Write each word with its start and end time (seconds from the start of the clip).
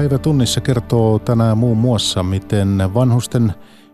Päivä 0.00 0.18
tunnissa 0.18 0.60
kertoo 0.60 1.18
tänään 1.18 1.58
muun 1.58 1.78
muassa, 1.78 2.22
miten 2.22 2.82
vanhusten 2.94 3.52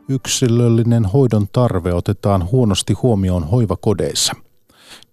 yksilöllinen 0.09 1.05
hoidon 1.05 1.47
tarve 1.53 1.95
otetaan 1.95 2.51
huonosti 2.51 2.93
huomioon 2.93 3.45
hoivakodeissa. 3.45 4.35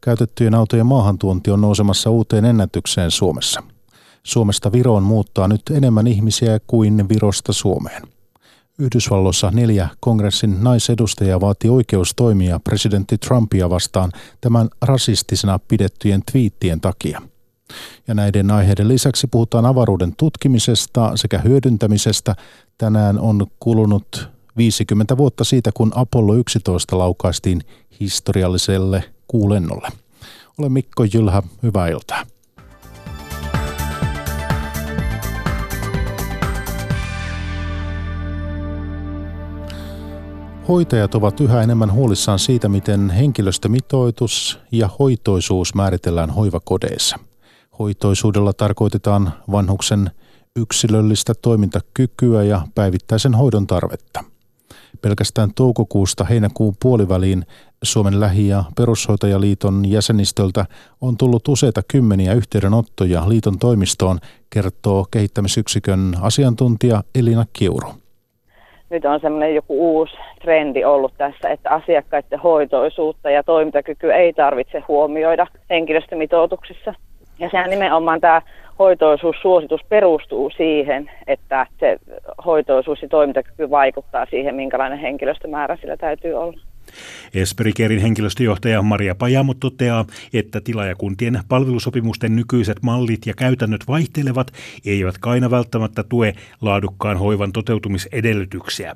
Käytettyjen 0.01 0.55
autojen 0.55 0.85
maahantuonti 0.85 1.51
on 1.51 1.61
nousemassa 1.61 2.09
uuteen 2.09 2.45
ennätykseen 2.45 3.11
Suomessa. 3.11 3.63
Suomesta 4.23 4.71
Viroon 4.71 5.03
muuttaa 5.03 5.47
nyt 5.47 5.61
enemmän 5.71 6.07
ihmisiä 6.07 6.59
kuin 6.67 7.09
Virosta 7.09 7.53
Suomeen. 7.53 8.01
Yhdysvalloissa 8.79 9.51
neljä 9.51 9.89
kongressin 9.99 10.63
naisedustajaa 10.63 11.41
vaati 11.41 11.69
oikeustoimia 11.69 12.59
presidentti 12.59 13.17
Trumpia 13.17 13.69
vastaan 13.69 14.11
tämän 14.41 14.69
rasistisena 14.81 15.59
pidettyjen 15.67 16.21
twiittien 16.31 16.81
takia. 16.81 17.21
Ja 18.07 18.13
näiden 18.13 18.51
aiheiden 18.51 18.87
lisäksi 18.87 19.27
puhutaan 19.27 19.65
avaruuden 19.65 20.13
tutkimisesta 20.17 21.11
sekä 21.15 21.37
hyödyntämisestä. 21.37 22.35
Tänään 22.77 23.19
on 23.19 23.47
kulunut 23.59 24.29
50 24.57 25.17
vuotta 25.17 25.43
siitä, 25.43 25.71
kun 25.73 25.91
Apollo 25.95 26.35
11 26.35 26.97
laukaistiin 26.97 27.61
historialliselle 27.99 29.03
kuulennolle. 29.27 29.87
Olen 30.57 30.71
Mikko 30.71 31.03
Jylhä, 31.13 31.43
hyvää 31.63 31.87
iltaa. 31.87 32.23
Hoitajat 40.67 41.15
ovat 41.15 41.39
yhä 41.39 41.61
enemmän 41.61 41.93
huolissaan 41.93 42.39
siitä, 42.39 42.69
miten 42.69 43.09
henkilöstömitoitus 43.09 44.59
ja 44.71 44.89
hoitoisuus 44.99 45.75
määritellään 45.75 46.29
hoivakodeissa. 46.29 47.19
Hoitoisuudella 47.79 48.53
tarkoitetaan 48.53 49.31
vanhuksen 49.51 50.09
yksilöllistä 50.59 51.33
toimintakykyä 51.41 52.43
ja 52.43 52.61
päivittäisen 52.75 53.33
hoidon 53.33 53.67
tarvetta. 53.67 54.23
Pelkästään 55.01 55.49
toukokuusta 55.55 56.23
heinäkuun 56.23 56.75
puoliväliin 56.81 57.43
Suomen 57.83 58.19
lähi- 58.19 58.47
ja 58.47 58.63
perushoitajaliiton 58.77 59.91
jäsenistöltä 59.91 60.65
on 61.01 61.17
tullut 61.17 61.47
useita 61.47 61.81
kymmeniä 61.87 62.33
yhteydenottoja 62.33 63.29
liiton 63.29 63.59
toimistoon, 63.59 64.19
kertoo 64.49 65.05
kehittämisyksikön 65.11 66.13
asiantuntija 66.21 67.03
Elina 67.15 67.45
Kiuru 67.53 67.87
nyt 68.93 69.05
on 69.05 69.19
semmoinen 69.19 69.55
joku 69.55 69.97
uusi 69.97 70.13
trendi 70.41 70.83
ollut 70.83 71.13
tässä, 71.17 71.49
että 71.49 71.69
asiakkaiden 71.69 72.39
hoitoisuutta 72.39 73.29
ja 73.29 73.43
toimintakykyä 73.43 74.15
ei 74.15 74.33
tarvitse 74.33 74.83
huomioida 74.87 75.47
henkilöstömitoituksissa. 75.69 76.93
Ja 77.39 77.49
sehän 77.49 77.69
nimenomaan 77.69 78.21
tämä 78.21 78.41
hoitoisuussuositus 78.79 79.81
perustuu 79.89 80.49
siihen, 80.49 81.11
että 81.27 81.67
se 81.79 81.97
hoitoisuus 82.45 83.01
ja 83.01 83.09
toimintakyky 83.09 83.69
vaikuttaa 83.69 84.25
siihen, 84.29 84.55
minkälainen 84.55 84.99
henkilöstömäärä 84.99 85.77
sillä 85.81 85.97
täytyy 85.97 86.33
olla. 86.33 86.72
Esperi 87.33 87.73
Kerin 87.73 87.99
henkilöstöjohtaja 87.99 88.81
Maria 88.81 89.15
Pajamo 89.15 89.53
toteaa, 89.53 90.05
että 90.33 90.61
tilaajakuntien 90.61 91.39
palvelusopimusten 91.47 92.35
nykyiset 92.35 92.77
mallit 92.81 93.25
ja 93.25 93.33
käytännöt 93.33 93.87
vaihtelevat, 93.87 94.53
eivät 94.85 95.15
aina 95.21 95.51
välttämättä 95.51 96.03
tue 96.03 96.35
laadukkaan 96.61 97.17
hoivan 97.17 97.51
toteutumisedellytyksiä. 97.51 98.93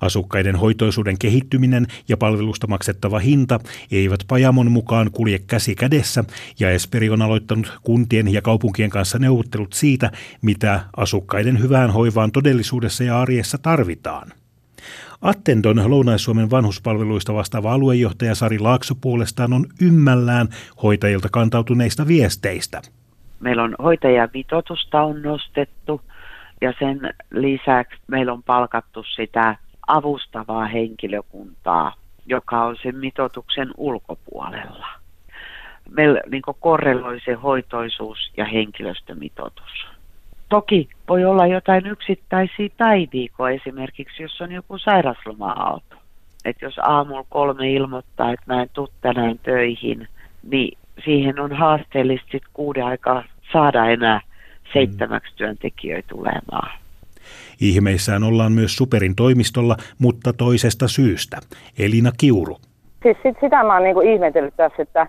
Asukkaiden 0.00 0.56
hoitoisuuden 0.56 1.18
kehittyminen 1.18 1.86
ja 2.08 2.16
palvelusta 2.16 2.66
maksettava 2.66 3.18
hinta 3.18 3.60
eivät 3.90 4.20
Pajamon 4.28 4.72
mukaan 4.72 5.10
kulje 5.10 5.38
käsi 5.38 5.74
kädessä, 5.74 6.24
ja 6.58 6.70
Esperi 6.70 7.10
on 7.10 7.22
aloittanut 7.22 7.78
kuntien 7.82 8.32
ja 8.32 8.42
kaupunkien 8.42 8.90
kanssa 8.90 9.18
neuvottelut 9.18 9.72
siitä, 9.72 10.12
mitä 10.42 10.80
asukkaiden 10.96 11.60
hyvään 11.62 11.90
hoivaan 11.90 12.32
todellisuudessa 12.32 13.04
ja 13.04 13.20
arjessa 13.20 13.58
tarvitaan. 13.58 14.32
Attendon 15.22 15.90
Lounais-Suomen 15.90 16.50
vanhuspalveluista 16.50 17.34
vastaava 17.34 17.72
aluejohtaja 17.72 18.34
Sari 18.34 18.58
Laakso 18.58 18.94
puolestaan 19.00 19.52
on 19.52 19.66
ymmällään 19.82 20.48
hoitajilta 20.82 21.28
kantautuneista 21.32 22.06
viesteistä. 22.06 22.82
Meillä 23.40 23.62
on 23.62 23.74
hoitajavitotusta 23.82 25.02
on 25.02 25.22
nostettu 25.22 26.00
ja 26.60 26.72
sen 26.78 27.00
lisäksi 27.30 28.00
meillä 28.06 28.32
on 28.32 28.42
palkattu 28.42 29.04
sitä 29.14 29.56
avustavaa 29.86 30.66
henkilökuntaa, 30.66 31.94
joka 32.26 32.64
on 32.64 32.76
sen 32.82 32.96
mitotuksen 32.96 33.70
ulkopuolella. 33.76 34.86
Meillä 35.90 36.20
niin 36.30 36.42
korreloi 36.60 37.20
se 37.24 37.32
hoitoisuus 37.32 38.32
ja 38.36 38.44
henkilöstömitotus. 38.44 39.97
Toki 40.48 40.88
voi 41.08 41.24
olla 41.24 41.46
jotain 41.46 41.86
yksittäisiä 41.86 42.68
päiviä, 42.78 43.30
esimerkiksi 43.54 44.22
jos 44.22 44.40
on 44.40 44.52
joku 44.52 44.78
sairasloma-auto. 44.78 45.96
Että 46.44 46.64
jos 46.64 46.78
aamulla 46.78 47.24
kolme 47.28 47.72
ilmoittaa, 47.72 48.32
että 48.32 48.54
mä 48.54 48.62
en 48.62 48.68
tuu 48.72 48.88
tänään 49.00 49.38
töihin, 49.38 50.08
niin 50.50 50.78
siihen 51.04 51.40
on 51.40 51.52
haasteellista 51.52 52.28
sitten 52.32 52.50
kuuden 52.52 52.84
aikaa 52.84 53.24
saada 53.52 53.90
enää 53.90 54.20
seitsemäksi 54.72 55.36
työntekijöitä 55.36 56.08
tulemaan. 56.08 56.78
Ihmeissään 57.60 58.24
ollaan 58.24 58.52
myös 58.52 58.76
Superin 58.76 59.16
toimistolla, 59.16 59.76
mutta 59.98 60.32
toisesta 60.32 60.88
syystä. 60.88 61.36
Elina 61.78 62.12
Kiuru. 62.18 62.56
Siis 63.02 63.16
sit, 63.22 63.36
sitä 63.40 63.62
mä 63.62 63.74
oon 63.74 63.82
niinku 63.82 64.00
ihmetellyt 64.00 64.56
tässä, 64.56 64.82
että, 64.82 65.06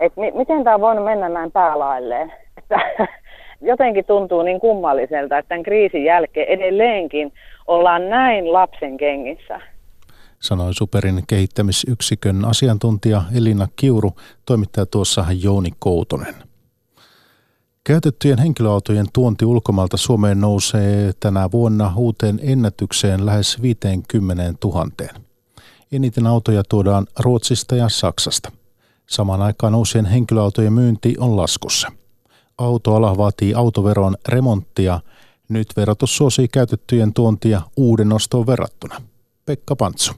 että 0.00 0.20
miten 0.20 0.64
tämä 0.64 0.74
on 0.74 0.80
voinut 0.80 1.04
mennä 1.04 1.28
näin 1.28 1.52
päälailleen. 1.52 2.32
Että 2.56 2.80
jotenkin 3.60 4.04
tuntuu 4.04 4.42
niin 4.42 4.60
kummalliselta, 4.60 5.38
että 5.38 5.48
tämän 5.48 5.62
kriisin 5.62 6.04
jälkeen 6.04 6.48
edelleenkin 6.48 7.32
ollaan 7.66 8.08
näin 8.08 8.52
lapsen 8.52 8.96
kengissä. 8.96 9.60
Sanoi 10.40 10.74
Superin 10.74 11.22
kehittämisyksikön 11.26 12.44
asiantuntija 12.44 13.22
Elina 13.36 13.68
Kiuru, 13.76 14.12
toimittaja 14.46 14.86
tuossa 14.86 15.24
Jouni 15.42 15.70
Koutonen. 15.78 16.34
Käytettyjen 17.84 18.38
henkilöautojen 18.38 19.06
tuonti 19.12 19.44
ulkomailta 19.44 19.96
Suomeen 19.96 20.40
nousee 20.40 21.12
tänä 21.20 21.48
vuonna 21.52 21.92
uuteen 21.96 22.40
ennätykseen 22.42 23.26
lähes 23.26 23.62
50 23.62 24.54
000. 24.64 24.86
Eniten 25.92 26.26
autoja 26.26 26.62
tuodaan 26.68 27.06
Ruotsista 27.18 27.76
ja 27.76 27.88
Saksasta. 27.88 28.52
Samaan 29.06 29.42
aikaan 29.42 29.74
uusien 29.74 30.06
henkilöautojen 30.06 30.72
myynti 30.72 31.14
on 31.18 31.36
laskussa 31.36 31.97
autoala 32.58 33.16
vaatii 33.16 33.54
autoveron 33.54 34.16
remonttia. 34.28 35.00
Nyt 35.48 35.68
verotus 35.76 36.16
suosii 36.16 36.48
käytettyjen 36.48 37.14
tuontia 37.14 37.62
uuden 37.76 38.12
ostoon 38.12 38.46
verrattuna. 38.46 39.02
Pekka 39.46 39.76
Pantsu. 39.76 40.12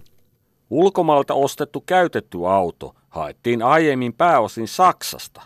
Ulkomailta 0.71 1.35
ostettu 1.35 1.81
käytetty 1.81 2.39
auto 2.47 2.95
haettiin 3.09 3.63
aiemmin 3.63 4.13
pääosin 4.13 4.69
Saksasta, 4.69 5.43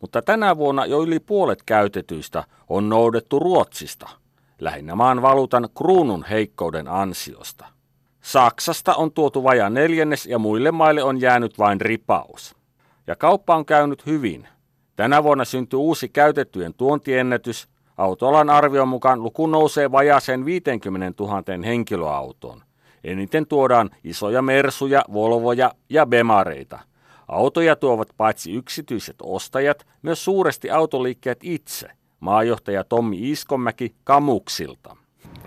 mutta 0.00 0.22
tänä 0.22 0.56
vuonna 0.56 0.86
jo 0.86 1.02
yli 1.02 1.20
puolet 1.20 1.62
käytetyistä 1.62 2.44
on 2.68 2.88
noudettu 2.88 3.38
Ruotsista, 3.38 4.08
lähinnä 4.60 4.94
maan 4.94 5.22
valuutan 5.22 5.68
kruunun 5.78 6.24
heikkouden 6.30 6.88
ansiosta. 6.88 7.66
Saksasta 8.20 8.94
on 8.94 9.12
tuotu 9.12 9.44
vaja 9.44 9.70
neljännes 9.70 10.26
ja 10.26 10.38
muille 10.38 10.70
maille 10.70 11.02
on 11.02 11.20
jäänyt 11.20 11.58
vain 11.58 11.80
ripaus. 11.80 12.56
Ja 13.06 13.16
kauppa 13.16 13.56
on 13.56 13.64
käynyt 13.66 14.06
hyvin– 14.06 14.48
Tänä 14.98 15.22
vuonna 15.22 15.44
syntyy 15.44 15.78
uusi 15.78 16.08
käytettyjen 16.08 16.74
tuontiennätys. 16.74 17.68
Autoalan 17.96 18.50
arvion 18.50 18.88
mukaan 18.88 19.22
luku 19.22 19.46
nousee 19.46 19.92
vajaaseen 19.92 20.44
50 20.44 21.24
000 21.24 21.42
henkilöautoon. 21.64 22.62
Eniten 23.04 23.46
tuodaan 23.46 23.90
isoja 24.04 24.42
Mersuja, 24.42 25.02
Volvoja 25.12 25.72
ja 25.88 26.06
Bemareita. 26.06 26.78
Autoja 27.28 27.76
tuovat 27.76 28.08
paitsi 28.16 28.52
yksityiset 28.52 29.16
ostajat, 29.22 29.86
myös 30.02 30.24
suuresti 30.24 30.70
autoliikkeet 30.70 31.38
itse. 31.42 31.88
Maajohtaja 32.20 32.84
Tommi 32.84 33.30
Iskomäki 33.30 33.94
Kamuksilta. 34.04 34.96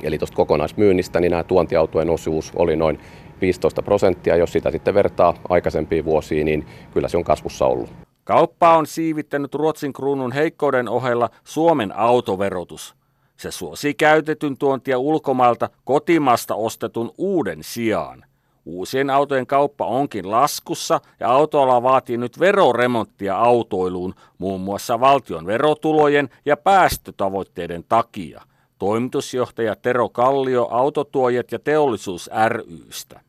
Eli 0.03 0.17
tuosta 0.17 0.35
kokonaismyynnistä 0.35 1.19
niin 1.19 1.31
nämä 1.31 1.43
tuontiautojen 1.43 2.09
osuus 2.09 2.51
oli 2.55 2.75
noin 2.75 2.99
15 3.41 3.81
prosenttia. 3.81 4.35
Jos 4.35 4.51
sitä 4.51 4.71
sitten 4.71 4.93
vertaa 4.93 5.33
aikaisempiin 5.49 6.05
vuosiin, 6.05 6.45
niin 6.45 6.65
kyllä 6.93 7.07
se 7.07 7.17
on 7.17 7.23
kasvussa 7.23 7.65
ollut. 7.65 8.10
Kauppa 8.23 8.77
on 8.77 8.87
siivittänyt 8.87 9.55
Ruotsin 9.55 9.93
kruunun 9.93 10.31
heikkouden 10.31 10.89
ohella 10.89 11.29
Suomen 11.43 11.97
autoverotus. 11.97 12.95
Se 13.37 13.51
suosii 13.51 13.93
käytetyn 13.93 14.57
tuontia 14.57 14.99
ulkomailta 14.99 15.69
kotimasta 15.83 16.55
ostetun 16.55 17.11
uuden 17.17 17.63
sijaan. 17.63 18.25
Uusien 18.65 19.09
autojen 19.09 19.47
kauppa 19.47 19.85
onkin 19.85 20.31
laskussa 20.31 20.99
ja 21.19 21.29
autoala 21.29 21.83
vaatii 21.83 22.17
nyt 22.17 22.39
veroremonttia 22.39 23.37
autoiluun 23.37 24.13
muun 24.37 24.61
muassa 24.61 24.99
valtion 24.99 25.45
verotulojen 25.45 26.29
ja 26.45 26.57
päästötavoitteiden 26.57 27.83
takia. 27.89 28.41
Toimitusjohtaja 28.79 29.75
Tero 29.75 30.09
Kallio 30.09 30.67
Autotuojat 30.71 31.51
ja 31.51 31.59
teollisuus 31.59 32.29
rystä. 32.47 33.19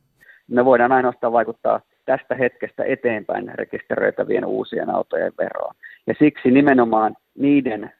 Me 0.48 0.64
voidaan 0.64 0.92
ainoastaan 0.92 1.32
vaikuttaa 1.32 1.80
tästä 2.04 2.34
hetkestä 2.34 2.84
eteenpäin 2.84 3.50
rekisteröitävien 3.54 4.44
uusien 4.44 4.90
autojen 4.90 5.32
veroon. 5.38 5.74
Ja 6.06 6.14
siksi 6.18 6.50
nimenomaan 6.50 7.16
niiden 7.38 7.92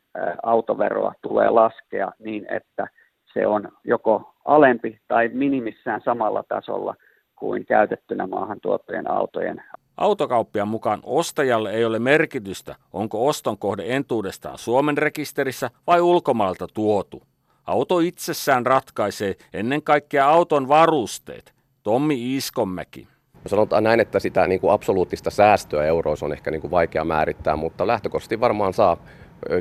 autoveroa 0.43 1.15
tulee 1.23 1.51
laskea 1.51 2.13
niin, 2.19 2.47
että 2.53 2.87
se 3.33 3.47
on 3.47 3.69
joko 3.85 4.35
alempi 4.45 5.01
tai 5.09 5.29
minimissään 5.29 6.01
samalla 6.05 6.45
tasolla 6.49 6.95
kuin 7.37 7.67
käytettynä 7.67 8.27
maahan 8.27 8.61
tuottojen 8.63 9.11
autojen. 9.11 9.63
Autokauppian 9.97 10.69
mukaan 10.69 11.01
ostajalle 11.03 11.71
ei 11.71 11.85
ole 11.85 11.99
merkitystä, 11.99 12.77
onko 12.93 13.27
oston 13.27 13.59
kohde 13.59 13.83
entuudestaan 13.87 14.59
Suomen 14.59 14.99
rekisterissä 14.99 15.71
vai 15.87 16.01
ulkomailta 16.01 16.67
tuotu. 16.75 17.23
Auto 17.67 17.99
itsessään 18.01 18.67
ratkaisee 18.67 19.35
ennen 19.55 19.83
kaikkea 19.83 20.29
auton 20.29 20.69
varusteet. 20.69 21.55
Tommi 21.83 22.37
Iskomäki. 22.37 23.09
Sanotaan 23.47 23.85
näin, 23.85 24.01
että 24.01 24.19
sitä 24.19 24.47
niin 24.47 24.61
kuin 24.61 24.73
absoluuttista 24.73 25.31
säästöä 25.31 25.85
euroissa 25.85 26.27
on 26.27 26.33
ehkä 26.33 26.51
niin 26.51 26.61
kuin 26.61 26.71
vaikea 26.71 27.05
määrittää, 27.05 27.57
mutta 27.57 27.87
lähtökohtaisesti 27.87 28.41
varmaan 28.41 28.73
saa 28.73 28.97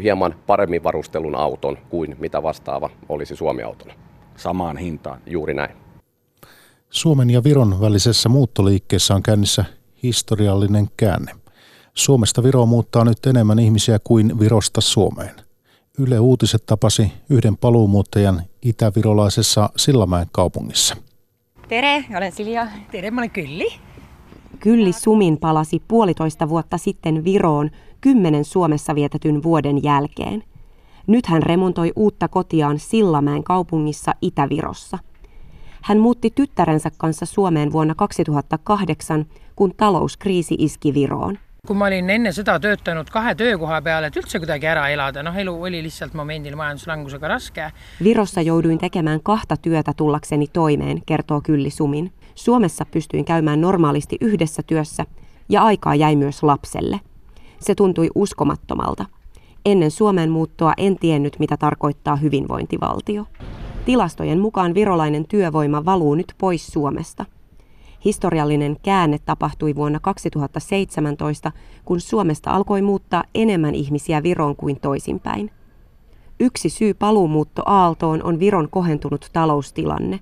hieman 0.04 0.36
paremmin 0.48 0.84
varustelun 0.84 1.36
auton 1.36 1.78
kuin 1.90 2.16
mitä 2.20 2.44
vastaava 2.44 2.90
olisi 3.10 3.36
Suomi-autona. 3.36 3.94
Samaan 4.38 4.78
hintaan. 4.78 5.22
Juuri 5.26 5.54
näin. 5.54 5.76
Suomen 6.90 7.30
ja 7.30 7.44
Viron 7.44 7.82
välisessä 7.82 8.30
muuttoliikkeessä 8.30 9.16
on 9.16 9.24
käynnissä 9.24 9.66
historiallinen 10.04 10.88
käänne. 10.98 11.32
Suomesta 11.94 12.44
Viroon 12.44 12.70
muuttaa 12.70 13.06
nyt 13.06 13.26
enemmän 13.26 13.60
ihmisiä 13.60 14.00
kuin 14.04 14.40
Virosta 14.40 14.82
Suomeen. 14.82 15.36
Yle 16.00 16.20
Uutiset 16.20 16.66
tapasi 16.66 17.14
yhden 17.30 17.58
paluumuuttajan 17.58 18.42
itävirolaisessa 18.62 19.70
Sillamäen 19.76 20.28
kaupungissa. 20.32 20.96
Tere, 21.72 22.06
olen 22.18 22.32
Silja. 22.32 22.68
Tere, 22.92 23.12
mä 23.12 23.22
olen 23.22 23.30
Kylli. 23.32 23.68
Kylli 24.60 24.94
Sumin 24.94 25.38
palasi 25.38 25.82
puolitoista 25.88 26.50
vuotta 26.50 26.78
sitten 26.78 27.24
Viroon 27.24 27.70
kymmenen 28.02 28.46
Suomessa 28.46 28.96
vietetyn 28.96 29.44
vuoden 29.44 29.84
jälkeen. 29.84 30.44
Nyt 31.08 31.26
hän 31.26 31.44
remontoi 31.44 31.92
uutta 31.96 32.28
kotiaan 32.28 32.80
Sillamäen 32.80 33.44
kaupungissa 33.44 34.12
Itä-Virossa. 34.22 34.98
Hän 35.82 36.00
muutti 36.00 36.30
tyttärensä 36.36 36.92
kanssa 36.98 37.26
Suomeen 37.26 37.72
vuonna 37.72 37.96
2008, 37.96 39.26
kun 39.56 39.74
talouskriisi 39.78 40.56
iski 40.60 40.94
Viroon. 40.94 41.38
Kun 41.68 41.78
mä 41.78 41.86
olin 41.86 42.10
enne 42.10 42.32
seda 42.32 42.56
töötanud 42.60 43.10
kahe 43.14 43.36
töökoha 43.38 43.82
peal, 43.86 44.04
et 44.04 44.16
üldse 44.18 44.40
kuidagi 44.42 44.66
ära 44.66 44.88
elada, 44.90 45.22
noh 45.22 45.36
elu 45.38 45.52
oli 45.68 45.84
lihtsalt 45.86 46.16
momendil 46.18 46.56
majanduslangusega 46.58 47.28
raske. 47.30 47.68
Virossa 48.04 48.42
jouduin 48.42 48.78
tekemään 48.78 49.20
kahta 49.24 49.58
työtä 49.58 49.94
tullakseni 49.98 50.48
toimeen, 50.48 51.02
kertoo 51.06 51.42
Kylli 51.42 51.70
Sumin. 51.70 52.12
Suomessa 52.36 52.86
pystyin 52.86 53.26
käymään 53.26 53.62
normaalisti 53.62 54.18
yhdessä 54.22 54.64
työssä 54.68 55.06
ja 55.50 55.64
aikaa 55.64 55.96
jäi 55.96 56.16
myös 56.16 56.44
lapselle. 56.44 57.00
Se 57.60 57.76
tuntui 57.76 58.10
uskomattomalta. 58.16 59.06
Ennen 59.66 59.92
Suomen 59.92 60.32
muuttoa 60.32 60.74
en 60.78 60.96
tiennyt, 61.00 61.40
mitä 61.40 61.58
tarkoittaa 61.58 62.16
hyvinvointivaltio. 62.16 63.26
Tilastojen 63.86 64.40
mukaan 64.40 64.74
virolainen 64.74 65.28
työvoima 65.28 65.86
valuu 65.86 66.16
nyt 66.16 66.34
pois 66.38 66.68
Suomesta. 66.68 67.26
Historiallinen 68.06 68.78
käänne 68.84 69.20
tapahtui 69.26 69.76
vuonna 69.76 70.00
2017, 70.00 71.52
kun 71.86 72.02
Suomesta 72.02 72.52
alkoi 72.52 72.82
muuttaa 72.82 73.24
enemmän 73.36 73.76
ihmisiä 73.76 74.24
Viroon 74.24 74.56
kuin 74.56 74.80
toisinpäin. 74.80 75.52
Yksi 76.40 76.70
syy 76.70 76.94
paluumuutto 76.94 77.64
Aaltoon 77.66 78.24
on 78.24 78.40
Viron 78.40 78.70
kohentunut 78.70 79.30
taloustilanne. 79.34 80.20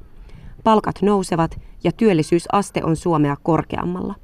Palkat 0.63 1.01
nousevat 1.01 1.59
ja 1.83 1.91
työllisyysaste 1.91 2.83
on 2.83 2.95
Suomea 2.95 3.35
korkeammalla. 3.43 4.15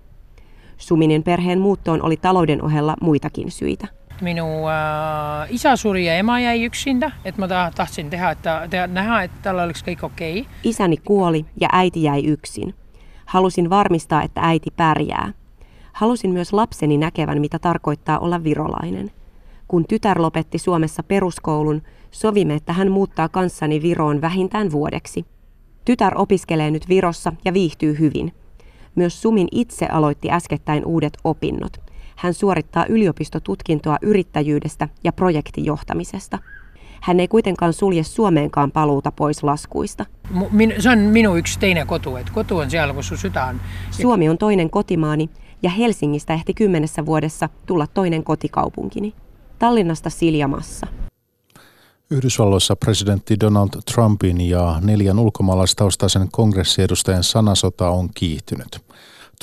Suminen 0.78 1.24
perheen 1.24 1.60
muuttoon 1.60 2.02
oli 2.02 2.18
talouden 2.18 2.64
ohella 2.64 2.96
muitakin 3.02 3.52
syitä. 3.52 3.88
Minu 4.22 4.46
äh, 4.68 5.48
isa 5.50 5.76
suri 5.76 6.06
ja 6.06 6.16
ema 6.16 6.40
jäi 6.40 6.64
yksinda, 6.64 7.12
että 7.26 7.42
mä 7.42 7.72
tahtsin 7.76 8.10
tehdä, 8.10 8.32
että, 8.32 8.68
tehdä, 8.70 8.88
nähdä, 8.88 9.24
että 9.24 9.38
tällä 9.42 9.64
olisi 9.64 9.86
kaikki 9.86 10.06
okei. 10.06 10.40
Okay. 10.40 10.52
Isäni 10.64 10.98
kuoli 10.98 11.46
ja 11.62 11.70
äiti 11.72 12.04
jäi 12.04 12.26
yksin. 12.26 12.74
Halusin 13.26 13.70
varmistaa, 13.70 14.24
että 14.24 14.42
äiti 14.44 14.70
pärjää. 14.78 15.34
Halusin 15.94 16.32
myös 16.32 16.54
lapseni 16.54 16.98
näkevän, 16.98 17.42
mitä 17.42 17.60
tarkoittaa 17.60 18.20
olla 18.20 18.44
virolainen. 18.44 19.12
Kun 19.68 19.86
tytär 19.88 20.22
lopetti 20.22 20.58
Suomessa 20.58 21.04
peruskoulun, 21.04 21.82
sovimme, 22.12 22.54
että 22.54 22.74
hän 22.74 22.92
muuttaa 22.92 23.30
kanssani 23.30 23.82
Viroon 23.82 24.22
vähintään 24.22 24.72
vuodeksi. 24.72 25.26
Tytär 25.86 26.14
opiskelee 26.18 26.72
nyt 26.72 26.90
Virossa 26.90 27.34
ja 27.46 27.54
viihtyy 27.54 28.00
hyvin. 28.00 28.34
Myös 28.96 29.22
Sumin 29.22 29.48
itse 29.52 29.86
aloitti 29.86 30.32
äskettäin 30.32 30.86
uudet 30.86 31.18
opinnot. 31.24 31.78
Hän 32.16 32.34
suorittaa 32.34 32.86
yliopistotutkintoa 32.86 33.98
yrittäjyydestä 34.02 34.90
ja 35.04 35.14
projektijohtamisesta. 35.14 36.40
Hän 37.06 37.20
ei 37.20 37.28
kuitenkaan 37.28 37.74
sulje 37.74 38.04
Suomeenkaan 38.04 38.72
paluuta 38.72 39.12
pois 39.12 39.44
laskuista. 39.44 40.06
Min, 40.52 40.74
se 40.80 40.90
on 40.90 41.00
minun 41.00 41.38
yksi 41.38 41.60
teinen 41.60 41.88
kotu, 41.88 42.16
että 42.16 42.32
kotu 42.34 42.58
on 42.58 42.70
siellä, 42.70 42.94
kun 42.94 43.04
sun 43.04 43.18
sydän 43.18 43.48
on. 43.50 43.62
Suomi 43.92 44.30
on 44.30 44.38
toinen 44.38 44.70
kotimaani 44.70 45.30
ja 45.64 45.70
Helsingistä 45.70 46.34
ehti 46.34 46.54
kymmenessä 46.54 47.06
vuodessa 47.06 47.50
tulla 47.66 47.88
toinen 47.88 48.24
kotikaupunkini. 48.24 49.14
Tallinnasta 49.60 50.10
Siljamassa. 50.10 50.88
Yhdysvalloissa 52.12 52.76
presidentti 52.76 53.40
Donald 53.40 53.70
Trumpin 53.94 54.42
ja 54.42 54.80
neljän 54.82 55.20
ulkomaalaistaustaisen 55.20 56.28
kongressiedustajan 56.32 57.24
sanasota 57.24 57.90
on 57.90 58.10
kiihtynyt. 58.16 58.80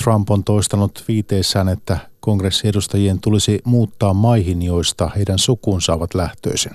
Trump 0.03 0.29
on 0.31 0.43
toistanut 0.43 1.03
viiteissään, 1.07 1.69
että 1.69 1.97
kongressiedustajien 2.19 3.19
tulisi 3.19 3.59
muuttaa 3.65 4.13
maihin, 4.13 4.61
joista 4.61 5.09
heidän 5.15 5.39
sukunsa 5.39 5.93
ovat 5.93 6.13
lähtöisin. 6.13 6.71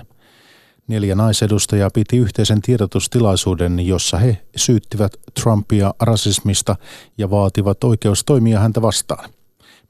Neljä 0.88 1.14
naisedustajaa 1.14 1.90
piti 1.94 2.17
yhteisen 2.17 2.62
tiedotustilaisuuden, 2.62 3.87
jossa 3.87 4.19
he 4.19 4.38
syyttivät 4.56 5.12
Trumpia 5.43 5.94
rasismista 6.00 6.76
ja 7.19 7.31
vaativat 7.31 7.85
oikeustoimia 7.85 8.61
häntä 8.61 8.82
vastaan. 8.82 9.31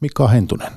Mika 0.00 0.28
Hentunen. 0.28 0.72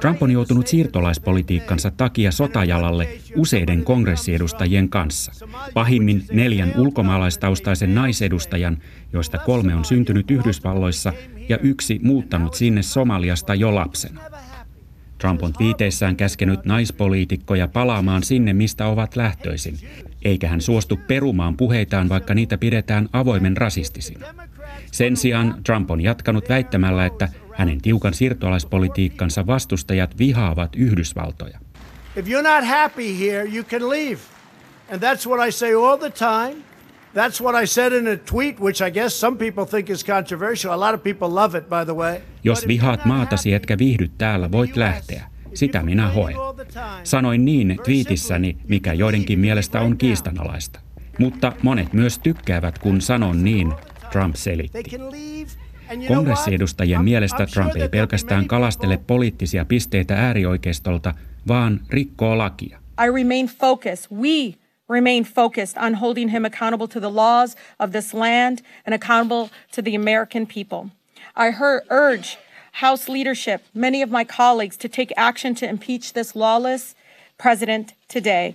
Trump 0.00 0.22
on 0.22 0.30
joutunut 0.30 0.66
siirtolaispolitiikkansa 0.66 1.90
takia 1.90 2.32
sotajalalle 2.32 3.08
useiden 3.36 3.84
kongressiedustajien 3.84 4.88
kanssa. 4.88 5.32
Pahimmin 5.74 6.26
neljän 6.32 6.72
ulkomaalaistaustaisen 6.78 7.94
naisedustajan, 7.94 8.78
joista 9.12 9.38
kolme 9.38 9.74
on 9.74 9.84
syntynyt 9.84 10.30
Yhdysvalloissa 10.30 11.12
ja 11.48 11.58
yksi 11.58 12.00
muuttanut 12.02 12.54
sinne 12.54 12.82
Somaliasta 12.82 13.54
jo 13.54 13.74
lapsena. 13.74 14.20
Trump 15.22 15.42
on 15.42 15.52
viiteissään 15.58 16.16
käskenyt 16.16 16.64
naispoliitikkoja 16.64 17.68
palaamaan 17.68 18.22
sinne, 18.22 18.52
mistä 18.52 18.86
ovat 18.86 19.16
lähtöisin, 19.16 19.78
eikä 20.24 20.48
hän 20.48 20.60
suostu 20.60 21.00
perumaan 21.08 21.56
puheitaan, 21.56 22.08
vaikka 22.08 22.34
niitä 22.34 22.58
pidetään 22.58 23.08
avoimen 23.12 23.56
rasistisina. 23.56 24.26
Sen 24.92 25.16
sijaan 25.16 25.54
Trump 25.64 25.90
on 25.90 26.00
jatkanut 26.00 26.48
väittämällä, 26.48 27.06
että 27.06 27.28
hänen 27.54 27.80
tiukan 27.80 28.14
siirtolaispolitiikkansa 28.14 29.46
vastustajat 29.46 30.18
vihaavat 30.18 30.76
Yhdysvaltoja. 30.76 31.58
If 32.16 32.26
you're 32.26 32.54
not 32.56 32.68
happy 32.68 33.18
here, 33.18 33.48
you 33.54 33.64
can 33.64 33.88
leave. 33.88 34.18
And 34.92 35.02
that's 35.02 35.28
what 35.28 35.48
I 35.48 35.52
say 35.52 35.74
all 35.74 35.96
the 35.96 36.10
time. 36.10 36.71
That's 37.14 37.42
what 37.42 37.62
I 37.62 37.66
said 37.66 37.92
in 37.92 38.08
a 38.08 38.16
tweet, 38.16 38.60
which 38.60 38.82
I 38.82 38.90
guess 38.90 39.20
some 39.20 39.36
people 39.36 39.64
think 39.64 39.90
is 39.90 40.04
controversial. 40.04 40.72
A 40.72 40.80
lot 40.80 40.94
of 40.94 41.02
people 41.02 41.34
love 41.34 41.58
it, 41.58 41.68
by 41.68 41.84
the 41.84 41.94
way. 41.94 42.20
Jos 42.44 42.68
vihaat 42.68 43.04
maatasi 43.04 43.54
etkä 43.54 43.78
viihdy 43.78 44.10
täällä, 44.18 44.52
voit 44.52 44.76
lähteä. 44.76 45.24
Sitä 45.54 45.82
minä 45.82 46.08
hoen. 46.08 46.36
Sanoin 47.04 47.44
niin 47.44 47.78
twiitissäni, 47.84 48.56
mikä 48.68 48.92
joidenkin 48.92 49.38
mielestä 49.38 49.80
on 49.80 49.96
kiistanalaista. 49.96 50.80
Mutta 51.18 51.52
monet 51.62 51.92
myös 51.92 52.18
tykkäävät, 52.18 52.78
kun 52.78 53.00
sanon 53.00 53.44
niin, 53.44 53.72
Trump 54.12 54.34
selitti. 54.36 54.82
Kongressiedustajien 56.08 57.04
mielestä 57.04 57.46
Trump 57.46 57.76
ei 57.76 57.88
pelkästään 57.88 58.46
kalastele 58.46 58.96
poliittisia 59.06 59.64
pisteitä 59.64 60.14
äärioikeistolta, 60.14 61.14
vaan 61.48 61.80
rikkoo 61.90 62.38
lakia. 62.38 62.78
I 63.04 63.10
remain 63.22 63.46
focused. 63.46 64.16
We 64.16 64.61
remain 64.92 65.24
focused 65.24 65.78
on 65.78 65.94
holding 65.94 66.28
him 66.28 66.44
accountable 66.44 66.88
to 66.88 67.00
the 67.00 67.10
laws 67.10 67.56
of 67.78 67.90
this 67.92 68.14
land 68.14 68.58
and 68.86 68.94
accountable 68.94 69.48
to 69.72 69.82
the 69.82 69.94
American 69.94 70.46
people. 70.46 70.90
I 71.36 71.50
heard, 71.50 71.82
urge 71.90 72.38
House 72.72 73.12
leadership, 73.12 73.62
many 73.74 74.02
of 74.02 74.10
my 74.10 74.24
colleagues, 74.24 74.78
to 74.78 74.88
take 74.88 75.12
action 75.16 75.54
to 75.54 75.66
impeach 75.66 76.12
this 76.12 76.36
lawless 76.36 76.94
president 77.42 77.94
today. 78.08 78.54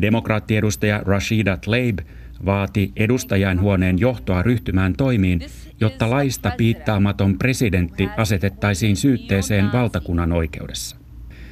Demokraattiedustaja 0.00 1.02
Rashida 1.04 1.56
Tlaib 1.56 1.98
vaati 2.46 2.92
edustajainhuoneen 2.96 3.98
johtoa 3.98 4.42
ryhtymään 4.42 4.94
toimiin, 4.96 5.40
jotta 5.80 6.10
laista 6.10 6.52
piittaamaton 6.56 7.38
presidentti 7.38 8.08
asetettaisiin 8.16 8.96
syytteeseen 8.96 9.72
valtakunnan 9.72 10.32
oikeudessa. 10.32 10.96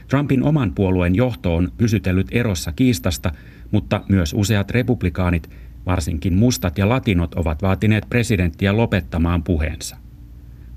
Trumpin 0.08 0.42
oman 0.42 0.74
puolueen 0.74 1.14
johto 1.14 1.54
on 1.54 1.72
pysytellyt 1.78 2.26
erossa 2.30 2.72
kiistasta, 2.72 3.32
mutta 3.70 4.00
myös 4.08 4.34
useat 4.34 4.70
republikaanit, 4.70 5.50
varsinkin 5.86 6.34
mustat 6.34 6.78
ja 6.78 6.88
latinot, 6.88 7.34
ovat 7.34 7.62
vaatineet 7.62 8.04
presidenttiä 8.10 8.76
lopettamaan 8.76 9.42
puheensa. 9.42 9.96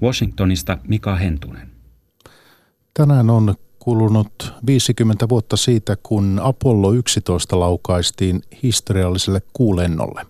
Washingtonista 0.01 0.77
Mika 0.87 1.15
Hentunen. 1.15 1.69
Tänään 2.93 3.29
on 3.29 3.55
kulunut 3.79 4.53
50 4.65 5.29
vuotta 5.29 5.57
siitä, 5.57 5.97
kun 6.03 6.39
Apollo 6.43 6.93
11 6.93 7.59
laukaistiin 7.59 8.41
historialliselle 8.63 9.41
kuulennolle. 9.53 10.25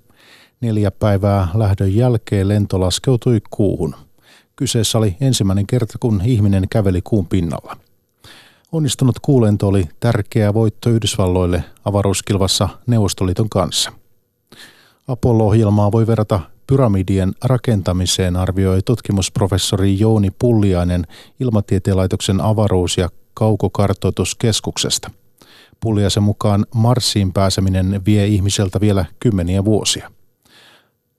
Neljä 0.61 0.91
päivää 0.91 1.47
lähdön 1.53 1.95
jälkeen 1.95 2.47
lento 2.47 2.79
laskeutui 2.79 3.41
kuuhun. 3.49 3.95
Kyseessä 4.55 4.97
oli 4.97 5.15
ensimmäinen 5.21 5.67
kerta, 5.67 5.97
kun 5.99 6.21
ihminen 6.25 6.69
käveli 6.69 7.01
kuun 7.01 7.27
pinnalla. 7.27 7.77
Onnistunut 8.71 9.19
kuulento 9.19 9.67
oli 9.67 9.83
tärkeä 9.99 10.53
voitto 10.53 10.89
Yhdysvalloille 10.89 11.63
avaruuskilvassa 11.85 12.69
Neuvostoliiton 12.87 13.49
kanssa. 13.49 13.91
Apollo-ohjelmaa 15.07 15.91
voi 15.91 16.07
verrata 16.07 16.39
pyramidien 16.67 17.31
rakentamiseen, 17.43 18.35
arvioi 18.35 18.81
tutkimusprofessori 18.85 19.99
Jouni 19.99 20.29
Pulliainen 20.39 21.03
Ilmatieteen 21.39 21.97
laitoksen 21.97 22.41
avaruus- 22.41 22.97
ja 22.97 23.09
kaukokartoituskeskuksesta. 23.33 25.11
Pulliaisen 25.79 26.23
mukaan 26.23 26.65
Marsiin 26.75 27.33
pääseminen 27.33 28.01
vie 28.05 28.27
ihmiseltä 28.27 28.81
vielä 28.81 29.05
kymmeniä 29.19 29.65
vuosia. 29.65 30.11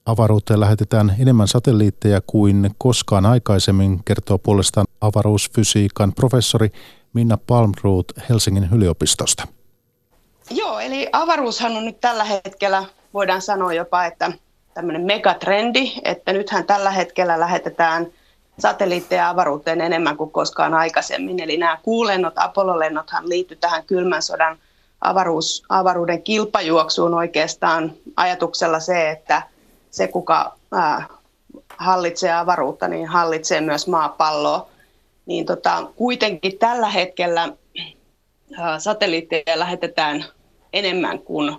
Avaruuteen 0.06 0.60
lähetetään 0.60 1.16
enemmän 1.18 1.48
satelliitteja 1.48 2.20
kuin 2.26 2.70
koskaan 2.78 3.26
aikaisemmin, 3.26 4.00
kertoo 4.04 4.38
puolestaan 4.38 4.86
avaruusfysiikan 5.00 6.12
professori 6.12 6.72
Minna 7.12 7.38
Palmroth 7.46 8.14
Helsingin 8.28 8.68
yliopistosta. 8.74 9.48
Joo, 10.50 10.78
eli 10.78 11.08
avaruushan 11.12 11.76
on 11.76 11.84
nyt 11.84 12.00
tällä 12.00 12.24
hetkellä, 12.24 12.84
voidaan 13.14 13.42
sanoa 13.42 13.72
jopa, 13.72 14.04
että 14.04 14.32
tämmöinen 14.74 15.02
megatrendi, 15.02 15.92
että 16.04 16.32
nythän 16.32 16.64
tällä 16.64 16.90
hetkellä 16.90 17.40
lähetetään 17.40 18.06
satelliitteja 18.58 19.28
avaruuteen 19.28 19.80
enemmän 19.80 20.16
kuin 20.16 20.30
koskaan 20.30 20.74
aikaisemmin. 20.74 21.40
Eli 21.40 21.56
nämä 21.56 21.78
kuulennot, 21.82 22.34
Apollo-lennothan 22.36 23.28
liittyy 23.28 23.56
tähän 23.56 23.84
kylmän 23.84 24.22
sodan 24.22 24.58
avaruus, 25.00 25.62
avaruuden 25.68 26.22
kilpajuoksuun 26.22 27.14
oikeastaan 27.14 27.92
ajatuksella 28.16 28.80
se, 28.80 29.10
että 29.10 29.42
se 29.90 30.08
kuka 30.08 30.54
ää, 30.72 31.06
hallitsee 31.76 32.32
avaruutta, 32.32 32.88
niin 32.88 33.06
hallitsee 33.06 33.60
myös 33.60 33.86
maapalloa. 33.86 34.68
Niin 35.26 35.46
tota, 35.46 35.90
kuitenkin 35.96 36.58
tällä 36.58 36.88
hetkellä 36.88 37.52
ää, 38.58 38.78
satelliitteja 38.78 39.58
lähetetään 39.58 40.24
enemmän 40.72 41.18
kuin 41.18 41.56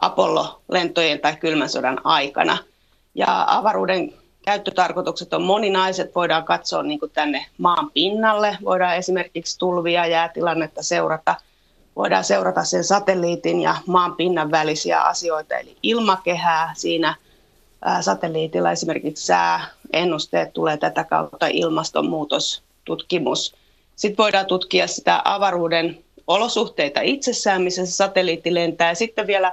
Apollo-lentojen 0.00 1.20
tai 1.20 1.36
kylmän 1.36 1.68
sodan 1.68 2.00
aikana. 2.04 2.58
Ja 3.14 3.44
avaruuden 3.48 4.14
käyttötarkoitukset 4.44 5.34
on 5.34 5.42
moninaiset. 5.42 6.14
Voidaan 6.14 6.44
katsoa 6.44 6.82
niin 6.82 7.00
kuin 7.00 7.12
tänne 7.12 7.46
maan 7.58 7.90
pinnalle, 7.90 8.58
voidaan 8.64 8.96
esimerkiksi 8.96 9.58
tulvia, 9.58 10.06
jäätilannetta 10.06 10.82
seurata. 10.82 11.34
Voidaan 11.96 12.24
seurata 12.24 12.64
sen 12.64 12.84
satelliitin 12.84 13.60
ja 13.60 13.76
maan 13.86 14.16
pinnan 14.16 14.50
välisiä 14.50 15.00
asioita, 15.00 15.58
eli 15.58 15.76
ilmakehää 15.82 16.72
siinä 16.76 17.14
satelliitilla 18.00 18.70
esimerkiksi 18.72 19.26
sääennusteet 19.26 20.52
tulee 20.52 20.76
tätä 20.76 21.04
kautta 21.04 21.48
ilmastonmuutostutkimus. 22.90 23.54
Sitten 23.96 24.24
voidaan 24.24 24.46
tutkia 24.46 24.86
sitä 24.86 25.22
avaruuden 25.24 25.98
olosuhteita 26.26 27.00
itsessään, 27.00 27.62
missä 27.62 27.86
se 27.86 27.92
satelliitti 27.92 28.54
lentää. 28.54 28.88
Ja 28.88 28.94
sitten 28.94 29.26
vielä 29.26 29.52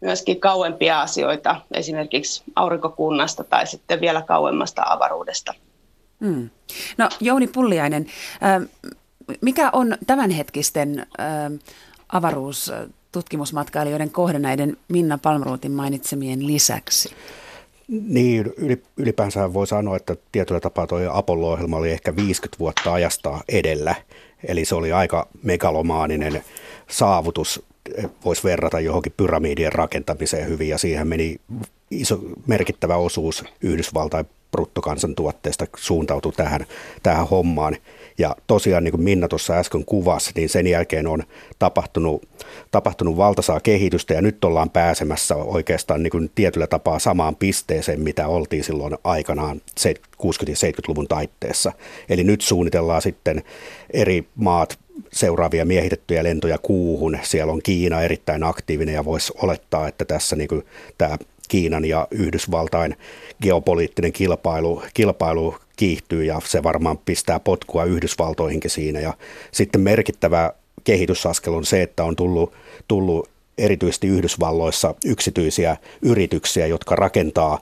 myöskin 0.00 0.40
kauempia 0.40 1.00
asioita, 1.00 1.60
esimerkiksi 1.74 2.42
aurinkokunnasta 2.56 3.44
tai 3.44 3.66
sitten 3.66 4.00
vielä 4.00 4.22
kauemmasta 4.22 4.82
avaruudesta. 4.86 5.54
Hmm. 6.20 6.50
No 6.98 7.08
Jouni 7.20 7.46
Pulliainen, 7.46 8.06
mikä 9.40 9.70
on 9.72 9.96
tämänhetkisten 10.06 11.06
avaruustutkimusmatkailijoiden 12.12 14.10
kohde 14.10 14.38
näiden 14.38 14.76
Minna 14.88 15.18
Palmruutin 15.18 15.72
mainitsemien 15.72 16.46
lisäksi? 16.46 17.14
Niin, 17.88 18.52
ylipäänsä 18.96 19.52
voi 19.52 19.66
sanoa, 19.66 19.96
että 19.96 20.16
tietyllä 20.32 20.60
tapaa 20.60 20.86
tuo 20.86 20.98
Apollo-ohjelma 21.12 21.76
oli 21.76 21.90
ehkä 21.90 22.16
50 22.16 22.58
vuotta 22.58 22.92
ajasta 22.92 23.40
edellä. 23.48 23.94
Eli 24.48 24.64
se 24.64 24.74
oli 24.74 24.92
aika 24.92 25.28
megalomaaninen 25.42 26.44
saavutus 26.88 27.62
voisi 28.24 28.44
verrata 28.44 28.80
johonkin 28.80 29.14
pyramidien 29.16 29.72
rakentamiseen 29.72 30.48
hyvin 30.48 30.68
ja 30.68 30.78
siihen 30.78 31.08
meni 31.08 31.36
iso, 31.90 32.18
merkittävä 32.46 32.96
osuus 32.96 33.44
Yhdysvaltain 33.60 34.26
bruttokansantuotteesta 34.50 35.66
suuntautui 35.76 36.32
tähän, 36.32 36.66
tähän 37.02 37.28
hommaan. 37.28 37.76
Ja 38.18 38.36
tosiaan 38.46 38.84
niin 38.84 38.92
kuin 38.92 39.02
Minna 39.02 39.28
tuossa 39.28 39.54
äsken 39.54 39.84
kuvasi, 39.84 40.30
niin 40.34 40.48
sen 40.48 40.66
jälkeen 40.66 41.06
on 41.06 41.22
tapahtunut, 41.58 42.28
tapahtunut 42.70 43.16
valtasaa 43.16 43.60
kehitystä 43.60 44.14
ja 44.14 44.22
nyt 44.22 44.44
ollaan 44.44 44.70
pääsemässä 44.70 45.36
oikeastaan 45.36 46.02
niin 46.02 46.10
kuin 46.10 46.30
tietyllä 46.34 46.66
tapaa 46.66 46.98
samaan 46.98 47.36
pisteeseen, 47.36 48.00
mitä 48.00 48.28
oltiin 48.28 48.64
silloin 48.64 48.96
aikanaan 49.04 49.56
60- 49.56 49.60
ja 50.48 50.70
70-luvun 50.70 51.08
taitteessa. 51.08 51.72
Eli 52.08 52.24
nyt 52.24 52.40
suunnitellaan 52.40 53.02
sitten 53.02 53.42
eri 53.90 54.24
maat 54.34 54.78
seuraavia 55.12 55.64
miehitettyjä 55.64 56.24
lentoja 56.24 56.58
kuuhun. 56.58 57.18
Siellä 57.22 57.52
on 57.52 57.62
Kiina 57.62 58.02
erittäin 58.02 58.44
aktiivinen 58.44 58.94
ja 58.94 59.04
voisi 59.04 59.32
olettaa, 59.42 59.88
että 59.88 60.04
tässä 60.04 60.36
niin 60.36 60.48
kuin 60.48 60.62
tämä 60.98 61.16
Kiinan 61.48 61.84
ja 61.84 62.08
Yhdysvaltain 62.10 62.96
geopoliittinen 63.42 64.12
kilpailu, 64.12 64.82
kilpailu 64.94 65.54
kiihtyy 65.76 66.24
ja 66.24 66.40
se 66.44 66.62
varmaan 66.62 66.98
pistää 66.98 67.40
potkua 67.40 67.84
Yhdysvaltoihinkin 67.84 68.70
siinä. 68.70 69.00
Ja 69.00 69.14
sitten 69.52 69.80
merkittävä 69.80 70.52
kehitysaskel 70.84 71.54
on 71.54 71.64
se, 71.64 71.82
että 71.82 72.04
on 72.04 72.16
tullut, 72.16 72.52
tullut 72.88 73.28
erityisesti 73.58 74.06
Yhdysvalloissa 74.06 74.94
yksityisiä 75.04 75.76
yrityksiä, 76.02 76.66
jotka 76.66 76.96
rakentaa 76.96 77.58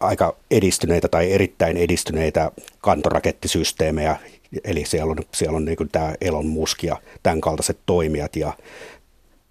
aika 0.00 0.36
edistyneitä 0.50 1.08
tai 1.08 1.32
erittäin 1.32 1.76
edistyneitä 1.76 2.50
kantorakettisysteemejä, 2.80 4.16
eli 4.64 4.84
siellä 4.86 5.10
on, 5.10 5.18
siellä 5.34 5.56
on 5.56 5.64
niin 5.64 5.88
tämä 5.92 6.14
Elon 6.20 6.46
Musk 6.46 6.82
ja 6.82 6.96
tämän 7.22 7.40
kaltaiset 7.40 7.78
toimijat, 7.86 8.36
ja 8.36 8.52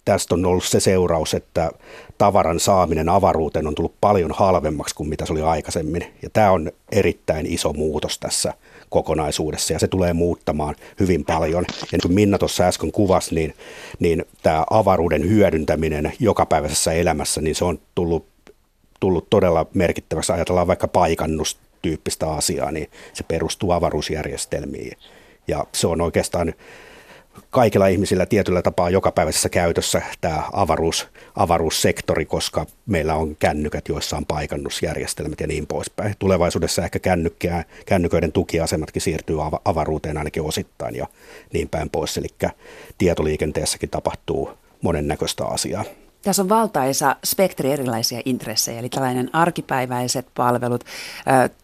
tästä 0.04 0.34
on 0.34 0.46
ollut 0.46 0.64
se 0.64 0.80
seuraus, 0.80 1.34
että 1.34 1.70
tavaran 2.18 2.60
saaminen 2.60 3.08
avaruuteen 3.08 3.66
on 3.66 3.74
tullut 3.74 3.94
paljon 4.00 4.32
halvemmaksi 4.32 4.94
kuin 4.94 5.08
mitä 5.08 5.26
se 5.26 5.32
oli 5.32 5.42
aikaisemmin. 5.42 6.06
Ja 6.22 6.30
tämä 6.32 6.50
on 6.50 6.72
erittäin 6.92 7.46
iso 7.46 7.72
muutos 7.72 8.18
tässä 8.18 8.54
kokonaisuudessa 8.88 9.72
ja 9.72 9.78
se 9.78 9.88
tulee 9.88 10.12
muuttamaan 10.12 10.74
hyvin 11.00 11.24
paljon. 11.24 11.64
Ja 11.68 11.86
niin 11.92 12.00
kuin 12.02 12.14
Minna 12.14 12.38
tuossa 12.38 12.64
äsken 12.64 12.92
kuvasi, 12.92 13.34
niin, 13.34 13.54
niin 13.98 14.24
tämä 14.42 14.64
avaruuden 14.70 15.28
hyödyntäminen 15.28 16.12
jokapäiväisessä 16.20 16.92
elämässä, 16.92 17.40
niin 17.40 17.54
se 17.54 17.64
on 17.64 17.78
tullut, 17.94 18.26
tullut 19.00 19.30
todella 19.30 19.66
merkittäväksi. 19.74 20.32
Ajatellaan 20.32 20.66
vaikka 20.66 20.88
paikannustyyppistä 20.88 22.30
asiaa, 22.30 22.72
niin 22.72 22.90
se 23.12 23.24
perustuu 23.28 23.70
avaruusjärjestelmiin. 23.70 24.98
Ja 25.48 25.66
se 25.72 25.86
on 25.86 26.00
oikeastaan 26.00 26.54
kaikilla 27.50 27.86
ihmisillä 27.86 28.26
tietyllä 28.26 28.62
tapaa 28.62 28.90
jokapäiväisessä 28.90 29.48
käytössä 29.48 30.02
tämä 30.20 30.42
avaruus, 30.52 31.08
avaruussektori, 31.36 32.24
koska 32.24 32.66
meillä 32.86 33.14
on 33.14 33.36
kännykät, 33.36 33.88
joissa 33.88 34.16
on 34.16 34.26
paikannusjärjestelmät 34.26 35.40
ja 35.40 35.46
niin 35.46 35.66
poispäin. 35.66 36.14
Tulevaisuudessa 36.18 36.84
ehkä 36.84 36.98
kännykkää, 36.98 37.64
kännyköiden 37.86 38.32
tukiasematkin 38.32 39.02
siirtyy 39.02 39.36
avaruuteen 39.64 40.18
ainakin 40.18 40.42
osittain 40.42 40.96
ja 40.96 41.06
niin 41.52 41.68
päin 41.68 41.90
pois. 41.90 42.16
Eli 42.16 42.28
tietoliikenteessäkin 42.98 43.90
tapahtuu 43.90 44.50
monennäköistä 44.82 45.44
asiaa. 45.46 45.84
Tässä 46.22 46.42
on 46.42 46.48
valtaisa 46.48 47.16
spektri 47.24 47.72
erilaisia 47.72 48.20
intressejä, 48.24 48.78
eli 48.78 48.88
tällainen 48.88 49.30
arkipäiväiset 49.32 50.26
palvelut, 50.34 50.84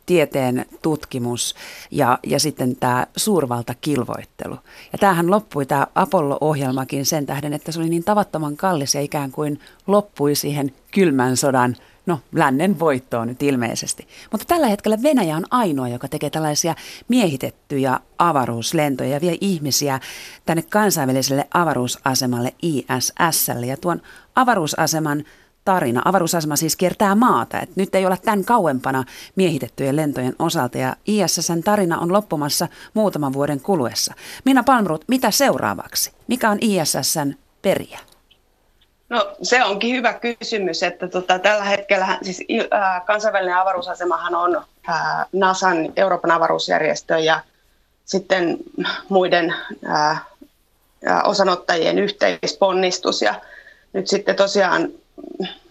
tieteen 0.06 0.66
tutkimus 0.82 1.54
ja, 1.90 2.18
ja 2.26 2.40
sitten 2.40 2.76
tämä 2.76 3.06
suurvaltakilvoittelu. 3.16 4.58
Ja 4.92 4.98
tämähän 4.98 5.30
loppui, 5.30 5.66
tämä 5.66 5.86
Apollo-ohjelmakin 5.94 7.06
sen 7.06 7.26
tähden, 7.26 7.52
että 7.52 7.72
se 7.72 7.80
oli 7.80 7.88
niin 7.88 8.04
tavattoman 8.04 8.56
kallis 8.56 8.94
ja 8.94 9.00
ikään 9.00 9.32
kuin 9.32 9.60
loppui 9.86 10.34
siihen 10.34 10.74
kylmän 10.90 11.36
sodan– 11.36 11.76
No, 12.08 12.20
lännen 12.32 12.80
voittoon 12.80 13.28
nyt 13.28 13.42
ilmeisesti. 13.42 14.08
Mutta 14.30 14.46
tällä 14.46 14.66
hetkellä 14.66 15.02
Venäjä 15.02 15.36
on 15.36 15.44
ainoa, 15.50 15.88
joka 15.88 16.08
tekee 16.08 16.30
tällaisia 16.30 16.74
miehitettyjä 17.08 18.00
avaruuslentoja 18.18 19.10
ja 19.10 19.20
vie 19.20 19.38
ihmisiä 19.40 20.00
tänne 20.46 20.62
kansainväliselle 20.62 21.48
avaruusasemalle 21.54 22.54
ISSlle. 22.62 23.66
Ja 23.66 23.76
tuon 23.76 24.02
avaruusaseman 24.34 25.24
tarina. 25.64 26.02
Avaruusasema 26.04 26.56
siis 26.56 26.76
kiertää 26.76 27.14
maata. 27.14 27.60
Et 27.60 27.76
nyt 27.76 27.94
ei 27.94 28.06
olla 28.06 28.16
tämän 28.16 28.44
kauempana 28.44 29.04
miehitettyjen 29.36 29.96
lentojen 29.96 30.34
osalta 30.38 30.78
ja 30.78 30.96
ISSn 31.06 31.62
tarina 31.64 31.98
on 31.98 32.12
loppumassa 32.12 32.68
muutaman 32.94 33.32
vuoden 33.32 33.60
kuluessa. 33.60 34.14
Minä 34.44 34.62
Palmrut, 34.62 35.04
mitä 35.08 35.30
seuraavaksi? 35.30 36.12
Mikä 36.28 36.50
on 36.50 36.58
ISSn 36.60 37.34
periä? 37.62 38.07
No 39.08 39.32
se 39.42 39.64
onkin 39.64 39.96
hyvä 39.96 40.12
kysymys, 40.12 40.82
että 40.82 41.08
tota, 41.08 41.38
tällä 41.38 41.64
hetkellä 41.64 42.18
siis, 42.22 42.44
äh, 42.72 43.04
kansainvälinen 43.04 43.56
avaruusasemahan 43.56 44.34
on 44.34 44.56
äh, 44.88 45.00
NASAn 45.32 45.92
Euroopan 45.96 46.30
avaruusjärjestö 46.30 47.18
ja 47.18 47.40
sitten 48.04 48.56
muiden 49.08 49.54
ää, 49.86 50.18
osanottajien 51.24 51.98
yhteisponnistus. 51.98 53.22
Ja 53.22 53.34
nyt 53.92 54.08
sitten 54.08 54.36
tosiaan, 54.36 54.88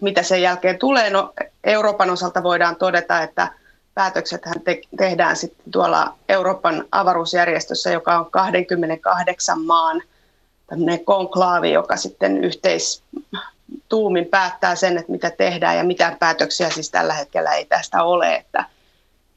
mitä 0.00 0.22
sen 0.22 0.42
jälkeen 0.42 0.78
tulee, 0.78 1.10
no 1.10 1.32
Euroopan 1.64 2.10
osalta 2.10 2.42
voidaan 2.42 2.76
todeta, 2.76 3.22
että 3.22 3.48
päätöksethän 3.94 4.60
te- 4.60 4.80
tehdään 4.96 5.36
sitten 5.36 5.72
tuolla 5.72 6.14
Euroopan 6.28 6.84
avaruusjärjestössä, 6.92 7.90
joka 7.90 8.18
on 8.18 8.30
28 8.30 9.60
maan 9.60 10.02
tämmöinen 10.68 11.04
konklaavi, 11.04 11.72
joka 11.72 11.96
sitten 11.96 12.44
yhteistuumin 12.44 14.26
päättää 14.30 14.76
sen, 14.76 14.98
että 14.98 15.12
mitä 15.12 15.30
tehdään 15.30 15.76
ja 15.76 15.84
mitä 15.84 16.16
päätöksiä 16.18 16.70
siis 16.70 16.90
tällä 16.90 17.14
hetkellä 17.14 17.52
ei 17.52 17.64
tästä 17.64 18.02
ole. 18.02 18.34
Että, 18.34 18.64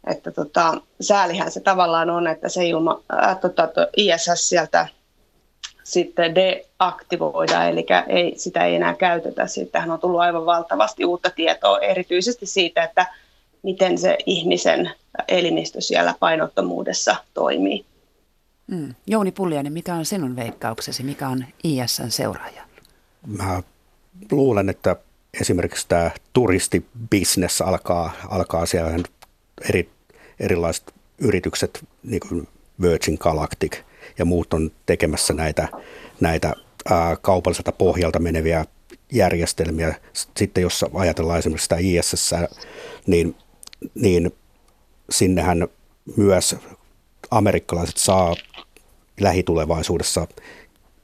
että 0.08 0.32
tota, 0.32 0.74
säälihän 1.02 1.52
se 1.52 1.60
tavallaan 1.60 2.10
on, 2.10 2.28
että 2.28 2.50
se 2.50 2.66
ilma, 2.66 3.04
ää, 3.10 3.36
tota, 3.36 3.70
ISS 3.98 4.50
sieltä 4.50 4.88
sitten 5.84 6.36
deaktivoida, 6.36 7.64
eli 7.64 7.86
ei, 8.08 8.34
sitä 8.38 8.66
ei 8.66 8.76
enää 8.76 8.94
käytetä. 8.94 9.48
Siitähän 9.48 9.92
on 9.92 10.00
tullut 10.00 10.22
aivan 10.22 10.46
valtavasti 10.46 11.06
uutta 11.06 11.30
tietoa, 11.30 11.80
erityisesti 11.80 12.46
siitä, 12.46 12.84
että 12.84 13.06
miten 13.64 13.98
se 13.98 14.18
ihmisen 14.26 14.92
elimistö 15.28 15.82
siellä 15.82 16.16
painottomuudessa 16.20 17.16
toimii. 17.34 17.86
Mm. 18.72 18.96
Jouni 19.08 19.32
Pulliainen, 19.32 19.74
mikä 19.74 19.96
on 19.96 20.06
sinun 20.06 20.36
veikkauksesi? 20.36 21.04
Mikä 21.04 21.28
on 21.28 21.46
ISN 21.64 22.10
seuraaja? 22.12 22.64
Mä 23.28 23.64
luulen, 24.32 24.70
että 24.70 24.96
esimerkiksi 25.42 25.88
tämä 25.88 26.12
turistibisnes 26.34 27.62
alkaa, 27.62 28.12
alkaa 28.30 28.66
siellä 28.66 29.00
eri, 29.70 29.90
erilaiset 30.40 30.94
yritykset, 31.18 31.86
niin 32.04 32.20
kuin 32.30 32.48
Virgin 32.82 33.18
Galactic 33.20 33.78
ja 34.18 34.26
muut 34.26 34.54
on 34.54 34.72
tekemässä 34.86 35.34
näitä, 35.34 35.68
näitä 36.20 36.54
ää, 36.90 37.16
kaupalliselta 37.22 37.72
pohjalta 37.72 38.20
meneviä 38.20 38.66
järjestelmiä. 39.12 39.96
Sitten 40.38 40.62
jos 40.62 40.86
ajatellaan 40.94 41.40
esimerkiksi 41.40 41.66
sitä 41.66 41.78
ISS, 41.80 42.32
niin, 43.08 43.36
niin 43.96 44.32
sinnehän 45.10 45.68
myös 46.16 46.56
amerikkalaiset 47.32 47.98
saa 47.98 48.36
lähitulevaisuudessa 49.24 50.28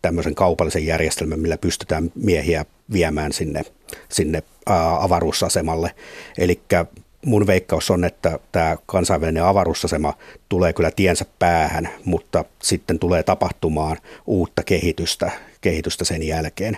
tämmöisen 0.02 0.36
kaupallisen 0.36 0.86
järjestelmän, 0.86 1.40
millä 1.40 1.58
pystytään 1.58 2.12
miehiä 2.16 2.66
viemään 2.92 3.34
sinne, 3.34 3.62
sinne 4.10 4.44
avaruusasemalle. 5.00 5.92
Eli 6.38 6.62
mun 7.26 7.48
veikkaus 7.48 7.92
on, 7.92 8.04
että 8.04 8.40
tämä 8.52 8.78
kansainvälinen 8.86 9.44
avaruusasema 9.44 10.14
tulee 10.50 10.74
kyllä 10.74 10.92
tiensä 10.92 11.26
päähän, 11.40 11.90
mutta 12.06 12.46
sitten 12.62 13.00
tulee 13.00 13.24
tapahtumaan 13.24 13.98
uutta 14.26 14.64
kehitystä, 14.64 15.32
kehitystä 15.62 16.06
sen 16.06 16.24
jälkeen. 16.24 16.78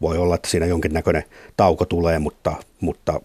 Voi 0.00 0.18
olla, 0.18 0.34
että 0.34 0.48
siinä 0.48 0.66
jonkinnäköinen 0.66 1.24
tauko 1.56 1.84
tulee, 1.84 2.18
mutta, 2.18 2.54
mutta 2.80 3.20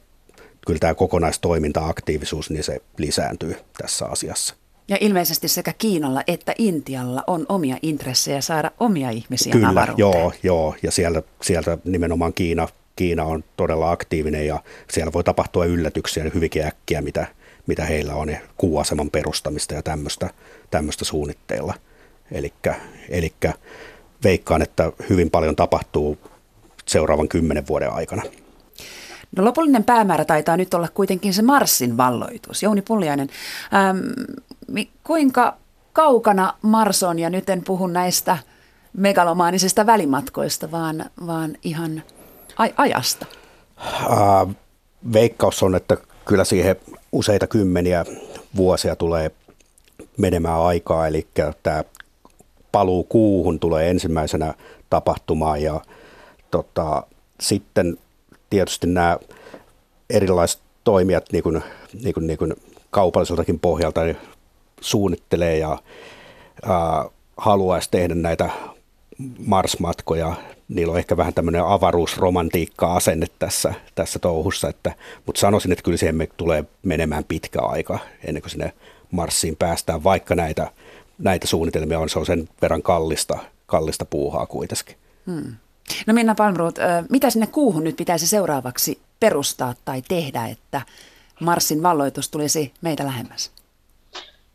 kyllä 0.68 0.80
tämä 0.80 0.94
kokonaistoiminta, 0.94 1.88
aktiivisuus, 1.88 2.50
niin 2.50 2.64
se 2.64 2.82
lisääntyy 2.98 3.56
tässä 3.78 4.06
asiassa. 4.06 4.56
Ja 4.88 4.98
ilmeisesti 5.02 5.48
sekä 5.48 5.74
Kiinalla 5.78 6.24
että 6.28 6.54
Intialla 6.58 7.24
on 7.28 7.46
omia 7.50 7.78
intressejä 7.82 8.42
saada 8.42 8.72
omia 8.80 9.10
ihmisiä 9.10 9.52
Kyllä, 9.52 9.70
avaruuteen. 9.70 9.98
joo, 9.98 10.34
joo. 10.44 10.75
Ja 10.84 10.92
sieltä, 10.92 11.24
sieltä 11.42 11.78
nimenomaan 11.86 12.34
Kiina, 12.34 12.68
Kiina 12.96 13.24
on 13.24 13.44
todella 13.58 13.92
aktiivinen 13.92 14.48
ja 14.48 14.63
siellä 14.92 15.14
voi 15.14 15.24
tapahtua 15.24 15.66
yllätyksiä 15.66 16.31
hyvinkin 16.34 16.66
äkkiä, 16.66 17.01
mitä, 17.01 17.27
mitä 17.68 17.86
heillä 17.86 18.16
on, 18.16 18.29
ja 18.29 18.38
kuuaseman 18.57 19.10
perustamista 19.10 19.74
ja 19.74 19.81
tämmöistä, 19.81 20.29
tämmöistä 20.72 21.05
suunnitteilla. 21.05 21.74
Eli 22.31 23.34
veikkaan, 24.24 24.62
että 24.62 24.92
hyvin 25.10 25.29
paljon 25.29 25.55
tapahtuu 25.55 26.18
seuraavan 26.86 27.27
kymmenen 27.27 27.68
vuoden 27.68 27.92
aikana. 27.92 28.24
No 29.37 29.46
lopullinen 29.46 29.83
päämäärä 29.83 30.25
taitaa 30.25 30.57
nyt 30.57 30.74
olla 30.74 30.87
kuitenkin 30.93 31.33
se 31.33 31.41
Marsin 31.41 31.98
valloitus. 31.98 32.63
Jouni 32.63 32.81
Pulliainen, 32.81 33.29
ähm, 33.74 34.00
kuinka 35.03 35.57
kaukana 35.93 36.53
Mars 36.61 37.03
on, 37.03 37.19
ja 37.19 37.29
nyt 37.29 37.50
en 37.50 37.63
puhu 37.63 37.87
näistä 37.87 38.37
megalomaanisista 38.98 39.85
välimatkoista, 39.85 40.72
vaan, 40.72 41.05
vaan 41.27 41.55
ihan 41.63 42.03
aj- 42.51 42.74
ajasta? 42.77 43.25
Äh, 43.87 44.55
veikkaus 45.13 45.63
on, 45.63 45.75
että 45.75 45.98
kyllä 46.25 46.43
siihen 46.43 46.75
useita 47.11 47.48
kymmeniä 47.48 48.05
vuosia 48.55 48.96
tulee 48.96 49.31
menemään 50.17 50.61
aikaa, 50.61 51.07
eli 51.07 51.27
tämä 51.63 51.83
paluu 52.72 53.03
kuuhun 53.03 53.59
tulee 53.59 53.89
ensimmäisenä 53.89 54.53
tapahtumaan 54.89 55.61
ja 55.61 55.81
tota, 56.51 57.03
sitten 57.39 57.98
tietysti 58.53 58.87
nämä 58.87 59.18
erilaiset 60.09 60.61
toimijat 60.83 61.25
niin 61.31 61.44
kuin, 61.44 61.63
niin 62.03 62.13
kuin, 62.13 62.27
niin 62.27 62.37
kuin 62.37 62.53
kaupalliseltakin 62.89 63.59
pohjalta 63.59 64.03
niin 64.03 64.18
suunnittelee 64.81 65.57
ja 65.57 65.77
ää, 66.66 67.05
haluaisi 67.37 67.92
tehdä 67.92 68.16
näitä 68.16 68.50
Mars-matkoja. 69.46 70.33
Niillä 70.68 70.92
on 70.92 71.00
ehkä 71.00 71.18
vähän 71.18 71.33
tämmöinen 71.33 71.66
avaruusromantiikka-asenne 71.66 73.25
tässä, 73.39 73.74
tässä 73.96 74.20
touhussa, 74.20 74.70
että, 74.70 74.94
mutta 75.25 75.42
sanoisin, 75.42 75.72
että 75.72 75.83
kyllä 75.83 75.98
siihen 75.98 76.16
me 76.16 76.27
tulee 76.37 76.66
menemään 76.83 77.24
pitkä 77.24 77.61
aika 77.61 78.00
ennen 78.24 78.42
kuin 78.42 78.51
sinne 78.51 78.74
Marsiin 79.11 79.55
päästään, 79.55 80.03
vaikka 80.03 80.35
näitä, 80.35 80.72
näitä 81.18 81.48
suunnitelmia 81.48 82.00
on, 82.00 82.09
se 82.09 82.20
on 82.20 82.25
sen 82.25 82.50
verran 82.61 82.81
kallista, 82.81 83.39
kallista 83.66 84.05
puuhaa 84.05 84.46
kuitenkin. 84.46 84.96
Hmm. 85.25 85.55
No 86.07 86.13
Minna 86.13 86.35
Palmroth, 86.35 86.81
mitä 87.09 87.29
sinne 87.29 87.48
kuuhun 87.48 87.83
nyt 87.83 87.96
pitäisi 87.96 88.27
seuraavaksi 88.27 89.01
perustaa 89.19 89.74
tai 89.85 90.01
tehdä, 90.07 90.46
että 90.46 90.81
Marsin 91.39 91.83
valloitus 91.83 92.29
tulisi 92.29 92.74
meitä 92.81 93.05
lähemmäs? 93.05 93.51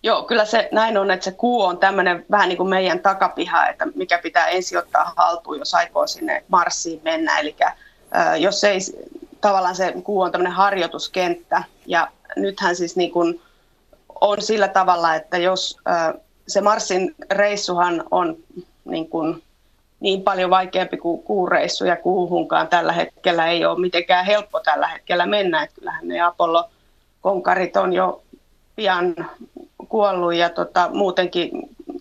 Joo, 0.02 0.22
kyllä 0.22 0.44
se 0.44 0.68
näin 0.72 0.98
on, 0.98 1.10
että 1.10 1.24
se 1.24 1.32
kuu 1.32 1.62
on 1.62 1.78
tämmöinen 1.78 2.26
vähän 2.30 2.48
niin 2.48 2.56
kuin 2.56 2.68
meidän 2.68 3.00
takapiha, 3.00 3.68
että 3.68 3.86
mikä 3.94 4.18
pitää 4.18 4.46
ensin 4.46 4.78
ottaa 4.78 5.12
haltuun, 5.16 5.58
jos 5.58 5.74
aikoo 5.74 6.06
sinne 6.06 6.44
Marsiin 6.48 7.00
mennä. 7.04 7.38
Eli 7.38 7.56
jos 8.38 8.64
ei, 8.64 8.78
tavallaan 9.40 9.76
se 9.76 9.94
kuu 10.04 10.20
on 10.20 10.32
tämmöinen 10.32 10.52
harjoituskenttä, 10.52 11.62
ja 11.86 12.08
nythän 12.36 12.76
siis 12.76 12.96
niin 12.96 13.10
kuin 13.10 13.40
on 14.20 14.42
sillä 14.42 14.68
tavalla, 14.68 15.14
että 15.14 15.38
jos 15.38 15.76
se 16.48 16.60
Marsin 16.60 17.14
reissuhan 17.30 18.04
on 18.10 18.36
niin 18.84 19.08
kuin 19.08 19.42
niin 20.00 20.22
paljon 20.22 20.50
vaikeampi 20.50 20.96
kuin 20.96 21.22
kuureissu 21.22 21.84
ja 21.84 21.96
kuuhunkaan 21.96 22.68
tällä 22.68 22.92
hetkellä 22.92 23.46
ei 23.46 23.64
ole 23.64 23.80
mitenkään 23.80 24.26
helppo 24.26 24.60
tällä 24.60 24.88
hetkellä 24.88 25.26
mennä. 25.26 25.62
Että 25.62 25.74
kyllähän 25.74 26.08
ne 26.08 26.20
Apollo-konkarit 26.20 27.76
on 27.76 27.92
jo 27.92 28.22
pian 28.76 29.14
kuollut 29.88 30.34
ja 30.34 30.50
tota, 30.50 30.90
muutenkin 30.92 31.50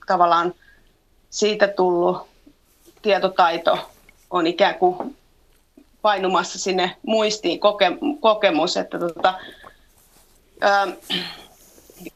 tavallaan 0.08 0.54
siitä 1.30 1.68
tullut 1.68 2.28
tietotaito 3.02 3.78
on 4.30 4.48
ikään 4.48 4.76
kuin 4.76 5.18
painumassa 6.02 6.60
sinne 6.60 6.96
muistiin 7.06 7.60
koke, 7.60 7.92
kokemus, 8.20 8.78
että 8.78 9.00
tota, 9.00 9.34
ää, 10.62 10.88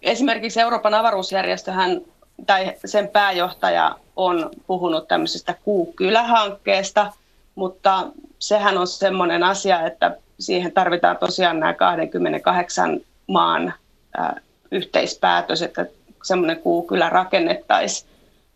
esimerkiksi 0.02 0.62
Euroopan 0.62 0.94
avaruusjärjestöhän 0.94 2.02
tai 2.46 2.74
sen 2.86 3.08
pääjohtaja 3.08 3.96
on 4.16 4.50
puhunut 4.68 5.08
tämmöisestä 5.08 5.56
Kuukylähankkeesta, 5.64 7.14
mutta 7.56 8.08
sehän 8.40 8.78
on 8.78 8.88
semmoinen 8.88 9.44
asia, 9.44 9.86
että 9.86 10.18
siihen 10.40 10.72
tarvitaan 10.72 11.18
tosiaan 11.18 11.60
nämä 11.60 11.74
28 11.74 13.00
maan 13.28 13.74
ää, 14.18 14.42
yhteispäätös, 14.72 15.62
että 15.62 15.86
semmoinen 16.24 16.60
Kuukylä 16.60 17.10
rakennettaisiin. 17.10 18.10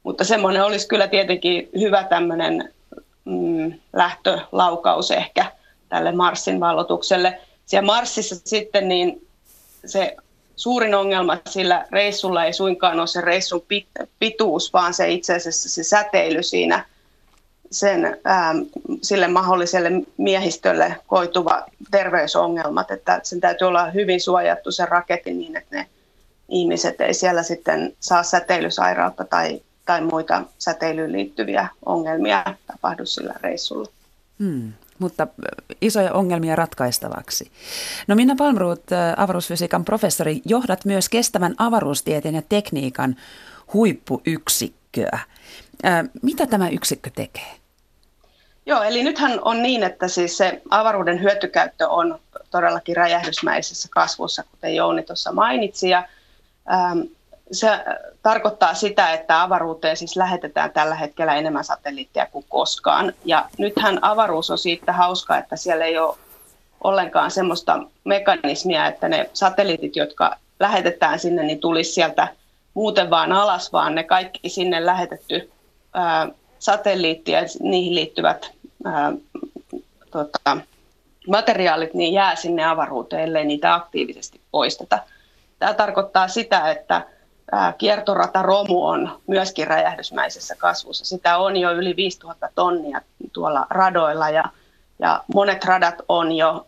Mutta 0.04 0.24
semmoinen 0.24 0.64
olisi 0.64 0.88
kyllä 0.88 1.08
tietenkin 1.08 1.70
hyvä 1.80 2.04
tämmöinen 2.04 2.74
mm, 3.26 3.74
lähtölaukaus 3.94 5.12
ehkä 5.12 5.52
tälle 5.90 6.12
Marsin 6.12 6.60
vallotukselle. 6.60 7.40
Siellä 7.66 7.86
Marsissa 7.86 8.36
sitten 8.44 8.88
niin 8.88 9.28
se 9.86 10.18
suurin 10.56 10.96
ongelma 10.96 11.38
sillä 11.50 11.86
reissulla 11.92 12.46
ei 12.46 12.54
suinkaan 12.54 13.00
ole 13.00 13.08
se 13.08 13.22
reissun 13.22 13.66
pituus, 14.20 14.74
vaan 14.74 14.94
se 14.94 15.10
itse 15.10 15.36
asiassa 15.36 15.70
se 15.70 15.84
säteily 15.84 16.44
siinä 16.44 16.86
sen, 17.72 18.18
ää, 18.24 18.54
sille 19.02 19.28
mahdolliselle 19.28 19.92
miehistölle 20.18 20.96
koituva 21.08 21.66
terveysongelmat, 21.92 22.92
että 22.92 23.20
sen 23.24 23.42
täytyy 23.42 23.68
olla 23.68 23.86
hyvin 23.86 24.22
suojattu 24.22 24.72
se 24.72 24.86
raketti 24.86 25.34
niin, 25.34 25.58
että 25.58 25.76
ne 25.76 25.88
ihmiset 26.50 27.02
ei 27.02 27.14
siellä 27.14 27.44
sitten 27.44 27.94
saa 28.00 28.24
säteilysairautta 28.24 29.24
tai, 29.26 29.62
tai 29.86 30.02
muita 30.02 30.44
säteilyyn 30.60 31.12
liittyviä 31.12 31.68
ongelmia 31.86 32.44
tapahdu 32.68 33.06
sillä 33.06 33.34
reissulla. 33.42 33.88
Hmm, 34.40 34.74
mutta 35.00 35.28
isoja 35.82 36.14
ongelmia 36.14 36.56
ratkaistavaksi. 36.56 37.52
No 38.08 38.16
Minna 38.16 38.36
Palmruut, 38.38 38.84
avaruusfysiikan 39.18 39.86
professori, 39.86 40.42
johdat 40.46 40.86
myös 40.86 41.10
kestävän 41.10 41.56
avaruustieteen 41.58 42.36
ja 42.36 42.42
tekniikan 42.50 43.16
huippuyksikköä. 43.74 45.20
Mitä 46.22 46.48
tämä 46.48 46.70
yksikkö 46.70 47.10
tekee? 47.16 47.56
Joo, 48.66 48.84
eli 48.84 49.04
nythän 49.04 49.40
on 49.42 49.64
niin, 49.64 49.84
että 49.84 50.08
siis 50.08 50.38
se 50.38 50.62
avaruuden 50.70 51.22
hyötykäyttö 51.22 51.90
on 51.90 52.20
todellakin 52.52 52.96
räjähdysmäisessä 52.96 53.88
kasvussa, 53.92 54.44
kuten 54.52 54.76
Jouni 54.76 55.04
tuossa 55.04 55.32
mainitsi. 55.32 55.90
Ja, 55.90 56.08
ähm, 56.74 57.00
se 57.52 57.68
tarkoittaa 58.24 58.74
sitä, 58.74 59.12
että 59.12 59.42
avaruuteen 59.42 59.98
siis 59.98 60.16
lähetetään 60.16 60.72
tällä 60.72 60.96
hetkellä 60.96 61.36
enemmän 61.36 61.64
satelliitteja 61.64 62.26
kuin 62.26 62.46
koskaan. 62.50 63.14
Ja 63.26 63.46
nythän 63.58 64.00
avaruus 64.02 64.52
on 64.52 64.58
siitä 64.58 64.94
hauska, 64.94 65.38
että 65.38 65.56
siellä 65.56 65.86
ei 65.86 65.98
ole 65.98 66.18
ollenkaan 66.84 67.32
semmoista 67.32 67.80
mekanismia, 68.04 68.88
että 68.88 69.10
ne 69.10 69.30
satelliitit, 69.34 69.96
jotka 69.96 70.36
lähetetään 70.60 71.20
sinne, 71.20 71.44
niin 71.44 71.60
tulisi 71.60 71.92
sieltä 71.92 72.28
muuten 72.74 73.10
vaan 73.10 73.32
alas, 73.32 73.74
vaan 73.74 73.96
ne 73.96 74.04
kaikki 74.04 74.50
sinne 74.50 74.86
lähetetty 74.86 75.52
ää, 75.94 76.28
satelliitti 76.60 77.32
ja 77.32 77.42
niihin 77.60 77.96
liittyvät 77.96 78.52
ää, 78.86 79.14
tota, 80.12 80.58
materiaalit 81.28 81.94
niin 81.94 82.14
jää 82.14 82.36
sinne 82.36 82.66
avaruuteen, 82.66 83.24
ellei 83.24 83.46
niitä 83.46 83.74
aktiivisesti 83.74 84.42
poisteta. 84.52 85.00
Tämä 85.60 85.74
tarkoittaa 85.74 86.28
sitä, 86.28 86.72
että 86.72 87.02
kiertorata 87.78 88.42
romu 88.42 88.86
on 88.86 89.22
myöskin 89.28 89.68
räjähdysmäisessä 89.68 90.56
kasvussa. 90.56 91.06
Sitä 91.06 91.38
on 91.38 91.58
jo 91.58 91.72
yli 91.72 91.96
5000 91.96 92.50
tonnia 92.56 93.02
tuolla 93.34 93.68
radoilla 93.70 94.30
ja, 94.30 94.44
ja 95.00 95.24
monet 95.34 95.66
radat 95.66 95.96
on 96.10 96.32
jo 96.32 96.68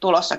tulossa 0.00 0.36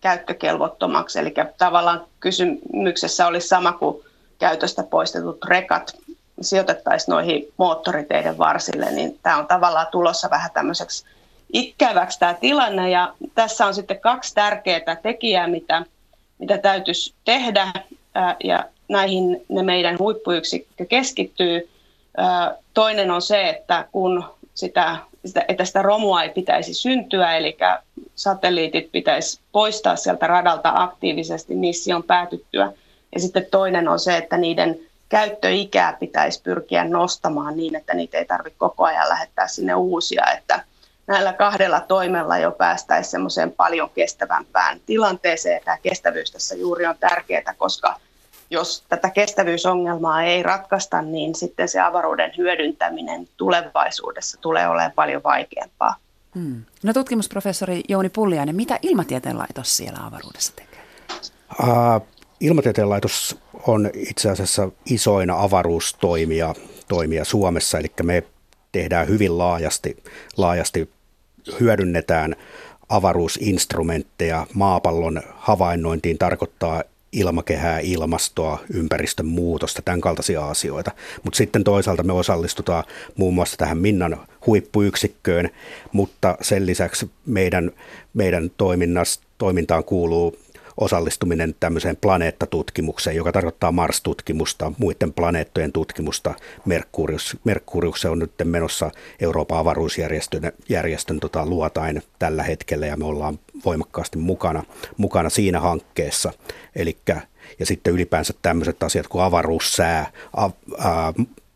käyttökelvottomaksi. 0.00 1.18
Eli 1.18 1.34
tavallaan 1.58 2.04
kysymyksessä 2.20 3.26
olisi 3.26 3.48
sama 3.48 3.72
kuin 3.72 4.04
käytöstä 4.38 4.82
poistetut 4.82 5.44
rekat 5.44 5.96
sijoitettaisiin 6.40 7.12
noihin 7.12 7.52
moottoriteiden 7.56 8.38
varsille, 8.38 8.90
niin 8.90 9.18
tämä 9.22 9.36
on 9.36 9.46
tavallaan 9.46 9.86
tulossa 9.90 10.30
vähän 10.30 10.50
tämmöiseksi 10.54 11.06
ikäväksi 11.52 12.18
tämä 12.18 12.34
tilanne. 12.34 12.90
Ja 12.90 13.14
tässä 13.34 13.66
on 13.66 13.74
sitten 13.74 14.00
kaksi 14.00 14.34
tärkeää 14.34 14.96
tekijää, 15.02 15.46
mitä, 15.46 15.84
mitä 16.38 16.58
täytyisi 16.58 17.14
tehdä, 17.24 17.72
ja 18.44 18.64
näihin 18.88 19.44
ne 19.48 19.62
meidän 19.62 19.98
huippuyksikkö 19.98 20.84
keskittyy. 20.84 21.68
Toinen 22.74 23.10
on 23.10 23.22
se, 23.22 23.48
että 23.48 23.88
kun 23.92 24.24
sitä, 24.54 24.96
että 25.48 25.64
sitä 25.64 25.82
romua 25.82 26.22
ei 26.22 26.28
pitäisi 26.28 26.74
syntyä, 26.74 27.36
eli 27.36 27.56
satelliitit 28.14 28.92
pitäisi 28.92 29.40
poistaa 29.52 29.96
sieltä 29.96 30.26
radalta 30.26 30.72
aktiivisesti 30.74 31.54
mission 31.54 32.02
päätyttyä. 32.02 32.72
Ja 33.14 33.20
sitten 33.20 33.46
toinen 33.50 33.88
on 33.88 33.98
se, 33.98 34.16
että 34.16 34.36
niiden 34.36 34.78
käyttöikää 35.08 35.96
pitäisi 36.00 36.42
pyrkiä 36.42 36.84
nostamaan 36.84 37.56
niin, 37.56 37.76
että 37.76 37.94
niitä 37.94 38.18
ei 38.18 38.24
tarvitse 38.24 38.58
koko 38.58 38.84
ajan 38.84 39.08
lähettää 39.08 39.48
sinne 39.48 39.74
uusia, 39.74 40.24
että 40.38 40.64
näillä 41.06 41.32
kahdella 41.32 41.80
toimella 41.80 42.38
jo 42.38 42.50
päästäisiin 42.50 43.10
semmoiseen 43.10 43.52
paljon 43.52 43.90
kestävämpään 43.90 44.80
tilanteeseen. 44.86 45.60
Tämä 45.64 45.78
kestävyys 45.78 46.30
tässä 46.30 46.54
juuri 46.54 46.86
on 46.86 46.96
tärkeää, 47.00 47.54
koska 47.58 47.96
jos 48.50 48.84
tätä 48.88 49.10
kestävyysongelmaa 49.10 50.22
ei 50.22 50.42
ratkaista, 50.42 51.02
niin 51.02 51.34
sitten 51.34 51.68
se 51.68 51.80
avaruuden 51.80 52.32
hyödyntäminen 52.36 53.28
tulevaisuudessa 53.36 54.38
tulee 54.40 54.68
olemaan 54.68 54.92
paljon 54.94 55.22
vaikeampaa. 55.22 55.94
Hmm. 56.34 56.62
No 56.82 56.92
tutkimusprofessori 56.92 57.80
Jouni 57.88 58.08
Pulliainen, 58.08 58.56
mitä 58.56 58.78
Ilmatieteen 58.82 59.38
laitos 59.38 59.76
siellä 59.76 59.98
avaruudessa 60.06 60.52
tekee? 60.56 60.80
Uh, 61.60 62.06
Ilmatieteen 62.40 62.90
laitos 62.90 63.38
on 63.66 63.90
itse 63.94 64.30
asiassa 64.30 64.68
isoina 64.90 65.42
avaruustoimia 65.42 66.54
toimia 66.88 67.24
Suomessa, 67.24 67.78
eli 67.78 67.92
me 68.02 68.22
tehdään 68.72 69.08
hyvin 69.08 69.38
laajasti, 69.38 70.02
laajasti 70.36 70.90
hyödynnetään 71.60 72.36
avaruusinstrumentteja 72.88 74.46
maapallon 74.54 75.22
havainnointiin 75.36 76.18
tarkoittaa 76.18 76.82
ilmakehää, 77.16 77.78
ilmastoa, 77.80 78.58
ympäristön 78.74 79.26
muutosta, 79.26 79.82
tämän 79.82 80.00
kaltaisia 80.00 80.48
asioita. 80.48 80.90
Mutta 81.22 81.36
sitten 81.36 81.64
toisaalta 81.64 82.02
me 82.02 82.12
osallistutaan 82.12 82.84
muun 83.16 83.34
muassa 83.34 83.56
tähän 83.56 83.78
Minnan 83.78 84.16
huippuyksikköön, 84.46 85.50
mutta 85.92 86.36
sen 86.40 86.66
lisäksi 86.66 87.10
meidän, 87.26 87.70
meidän 88.14 88.50
toimintaan 89.38 89.84
kuuluu 89.84 90.36
osallistuminen 90.76 91.54
tämmöiseen 91.60 91.96
planeettatutkimukseen, 91.96 93.16
joka 93.16 93.32
tarkoittaa 93.32 93.72
Mars-tutkimusta, 93.72 94.72
muiden 94.78 95.12
planeettojen 95.12 95.72
tutkimusta. 95.72 96.34
Merkurius, 96.64 97.36
Merkurius 97.44 98.04
on 98.04 98.18
nyt 98.18 98.32
menossa 98.44 98.90
Euroopan 99.20 99.58
avaruusjärjestön 99.58 100.52
järjestön, 100.68 101.20
tota, 101.20 101.46
luotain 101.46 102.02
tällä 102.18 102.42
hetkellä 102.42 102.86
ja 102.86 102.96
me 102.96 103.04
ollaan 103.04 103.38
voimakkaasti 103.64 104.18
mukana, 104.18 104.62
mukana 104.96 105.30
siinä 105.30 105.60
hankkeessa. 105.60 106.32
Elikkä, 106.76 107.20
ja 107.58 107.66
sitten 107.66 107.94
ylipäänsä 107.94 108.34
tämmöiset 108.42 108.82
asiat 108.82 109.08
kuin 109.08 109.24
avaruussää, 109.24 110.12
a, 110.32 110.44
a, 110.44 110.50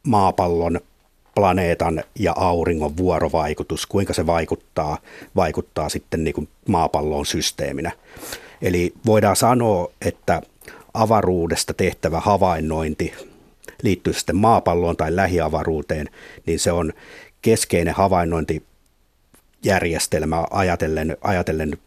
maapallon 0.02 0.80
planeetan 1.34 2.04
ja 2.18 2.32
auringon 2.36 2.96
vuorovaikutus, 2.96 3.86
kuinka 3.86 4.12
se 4.12 4.26
vaikuttaa, 4.26 4.98
vaikuttaa 5.36 5.88
sitten 5.88 6.24
niin 6.24 6.34
kuin 6.34 6.48
maapalloon 6.68 7.26
systeeminä. 7.26 7.92
Eli 8.62 8.92
voidaan 9.06 9.36
sanoa, 9.36 9.90
että 10.00 10.42
avaruudesta 10.94 11.74
tehtävä 11.74 12.20
havainnointi 12.20 13.12
liittyy 13.82 14.12
sitten 14.12 14.36
maapalloon 14.36 14.96
tai 14.96 15.16
lähiavaruuteen, 15.16 16.08
niin 16.46 16.58
se 16.58 16.72
on 16.72 16.92
keskeinen 17.42 17.94
havainnointijärjestelmä 17.94 20.44
ajatellen, 20.50 21.16
ajatellen 21.20 21.78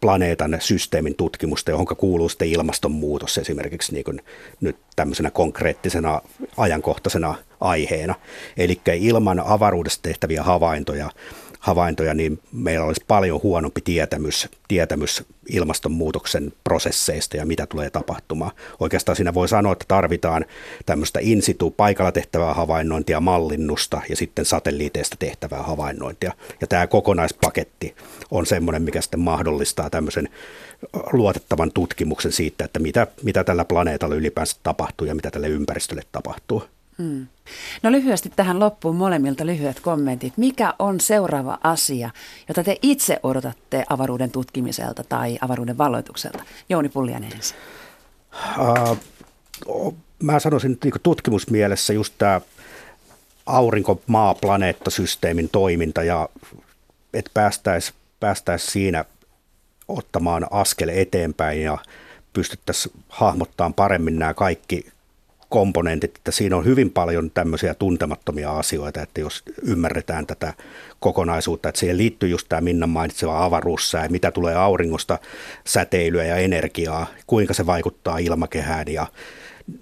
planeetan 0.00 0.56
systeemin 0.60 1.14
tutkimusta, 1.14 1.70
johon 1.70 1.86
kuuluu 1.86 2.28
sitten 2.28 2.48
ilmastonmuutos 2.48 3.38
esimerkiksi 3.38 3.92
niin 3.92 4.04
kuin 4.04 4.20
nyt 4.60 4.76
tämmöisenä 4.96 5.30
konkreettisena 5.30 6.20
ajankohtaisena 6.56 7.34
aiheena. 7.60 8.14
Eli 8.56 8.80
ilman 8.94 9.40
avaruudesta 9.40 10.02
tehtäviä 10.02 10.42
havaintoja 10.42 11.10
havaintoja, 11.58 12.14
niin 12.14 12.38
meillä 12.52 12.86
olisi 12.86 13.04
paljon 13.08 13.42
huonompi 13.42 13.80
tietämys, 13.80 14.48
tietämys 14.68 15.24
ilmastonmuutoksen 15.48 16.52
prosesseista 16.64 17.36
ja 17.36 17.46
mitä 17.46 17.66
tulee 17.66 17.90
tapahtumaan. 17.90 18.52
Oikeastaan 18.80 19.16
siinä 19.16 19.34
voi 19.34 19.48
sanoa, 19.48 19.72
että 19.72 19.84
tarvitaan 19.88 20.44
tämmöistä 20.86 21.20
in 21.22 21.42
situ 21.42 21.70
paikalla 21.70 22.12
tehtävää 22.12 22.54
havainnointia, 22.54 23.20
mallinnusta 23.20 24.00
ja 24.08 24.16
sitten 24.16 24.44
satelliiteista 24.44 25.16
tehtävää 25.18 25.62
havainnointia. 25.62 26.32
Ja 26.60 26.66
tämä 26.66 26.86
kokonaispaketti 26.86 27.94
on 28.30 28.46
semmoinen, 28.46 28.82
mikä 28.82 29.00
sitten 29.00 29.20
mahdollistaa 29.20 29.90
tämmöisen 29.90 30.28
luotettavan 31.12 31.72
tutkimuksen 31.72 32.32
siitä, 32.32 32.64
että 32.64 32.78
mitä, 32.78 33.06
mitä 33.22 33.44
tällä 33.44 33.64
planeetalla 33.64 34.14
ylipäänsä 34.14 34.56
tapahtuu 34.62 35.06
ja 35.06 35.14
mitä 35.14 35.30
tälle 35.30 35.48
ympäristölle 35.48 36.02
tapahtuu. 36.12 36.62
Hmm. 37.02 37.26
No 37.82 37.92
lyhyesti 37.92 38.32
tähän 38.36 38.60
loppuun 38.60 38.96
molemmilta 38.96 39.46
lyhyet 39.46 39.80
kommentit. 39.80 40.36
Mikä 40.36 40.74
on 40.78 41.00
seuraava 41.00 41.58
asia, 41.62 42.10
jota 42.48 42.64
te 42.64 42.76
itse 42.82 43.20
odotatte 43.22 43.84
avaruuden 43.88 44.30
tutkimiselta 44.30 45.04
tai 45.08 45.38
avaruuden 45.40 45.78
valloitukselta? 45.78 46.42
Jouni 46.68 46.88
Pullianen 46.88 47.32
ensin. 47.32 47.56
Uh, 49.66 49.96
mä 50.22 50.40
sanoisin 50.40 50.72
että 50.72 50.88
niin 50.88 51.00
tutkimusmielessä 51.02 51.92
just 51.92 52.14
tämä 52.18 52.40
aurinko-maa-planeettasysteemin 53.46 55.48
toiminta 55.48 56.02
ja 56.02 56.28
että 57.14 57.30
päästäisiin 57.34 57.98
päästäis 58.20 58.66
siinä 58.66 59.04
ottamaan 59.88 60.46
askel 60.50 60.88
eteenpäin 60.88 61.62
ja 61.62 61.78
pystyttäisiin 62.32 62.94
hahmottamaan 63.08 63.74
paremmin 63.74 64.18
nämä 64.18 64.34
kaikki 64.34 64.86
komponentit, 65.48 66.16
että 66.16 66.30
siinä 66.30 66.56
on 66.56 66.64
hyvin 66.64 66.90
paljon 66.90 67.30
tämmöisiä 67.30 67.74
tuntemattomia 67.74 68.58
asioita, 68.58 69.02
että 69.02 69.20
jos 69.20 69.42
ymmärretään 69.62 70.26
tätä 70.26 70.54
kokonaisuutta, 71.00 71.68
että 71.68 71.78
siihen 71.78 71.98
liittyy 71.98 72.28
just 72.28 72.46
tämä 72.48 72.60
Minnan 72.60 72.90
mainitseva 72.90 73.44
avaruussää, 73.44 74.08
mitä 74.08 74.30
tulee 74.30 74.54
auringosta, 74.54 75.18
säteilyä 75.66 76.24
ja 76.24 76.36
energiaa, 76.36 77.06
kuinka 77.26 77.54
se 77.54 77.66
vaikuttaa 77.66 78.18
ilmakehään 78.18 78.88
ja 78.88 79.06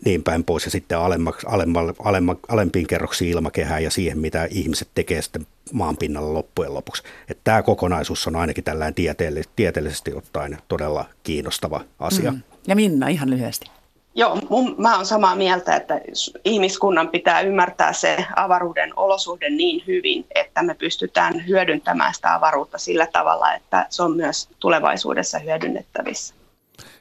niin 0.05 0.23
päin 0.23 0.45
pois 0.45 0.65
ja 0.65 0.71
sitten 0.71 0.99
alemmaksi, 0.99 1.47
alemma, 1.51 1.81
alemma, 2.05 2.37
alempiin 2.49 2.87
kerroksiin 2.87 3.31
ilmakehään 3.31 3.83
ja 3.83 3.91
siihen, 3.91 4.19
mitä 4.19 4.49
ihmiset 4.51 4.89
tekee 4.95 5.23
sitten 5.23 5.47
maan 5.73 5.97
pinnalla 5.97 6.35
loppujen 6.35 6.75
lopuksi. 6.75 7.03
Että 7.29 7.41
tämä 7.45 7.63
kokonaisuus 7.63 8.27
on 8.27 8.37
ainakin 8.37 8.65
tällainen 8.65 8.95
tieteellisesti 9.57 10.15
ottaen 10.15 10.59
todella 10.69 11.05
kiinnostava 11.23 11.85
asia. 11.99 12.33
Mm. 12.33 12.43
Ja 12.67 12.77
Minna 12.77 13.09
ihan 13.09 13.31
lyhyesti. 13.31 13.76
Joo, 14.19 14.39
mun, 14.51 14.75
mä 14.79 14.97
oon 14.97 15.07
samaa 15.07 15.37
mieltä, 15.37 15.77
että 15.77 16.01
ihmiskunnan 16.45 17.09
pitää 17.09 17.41
ymmärtää 17.41 17.93
se 17.93 18.27
avaruuden 18.37 18.93
olosuhde 18.97 19.51
niin 19.51 19.83
hyvin, 19.87 20.27
että 20.35 20.63
me 20.63 20.75
pystytään 20.75 21.47
hyödyntämään 21.47 22.15
sitä 22.15 22.35
avaruutta 22.35 22.79
sillä 22.79 23.07
tavalla, 23.07 23.55
että 23.55 23.87
se 23.91 24.03
on 24.03 24.17
myös 24.17 24.49
tulevaisuudessa 24.59 25.39
hyödynnettävissä. 25.39 26.35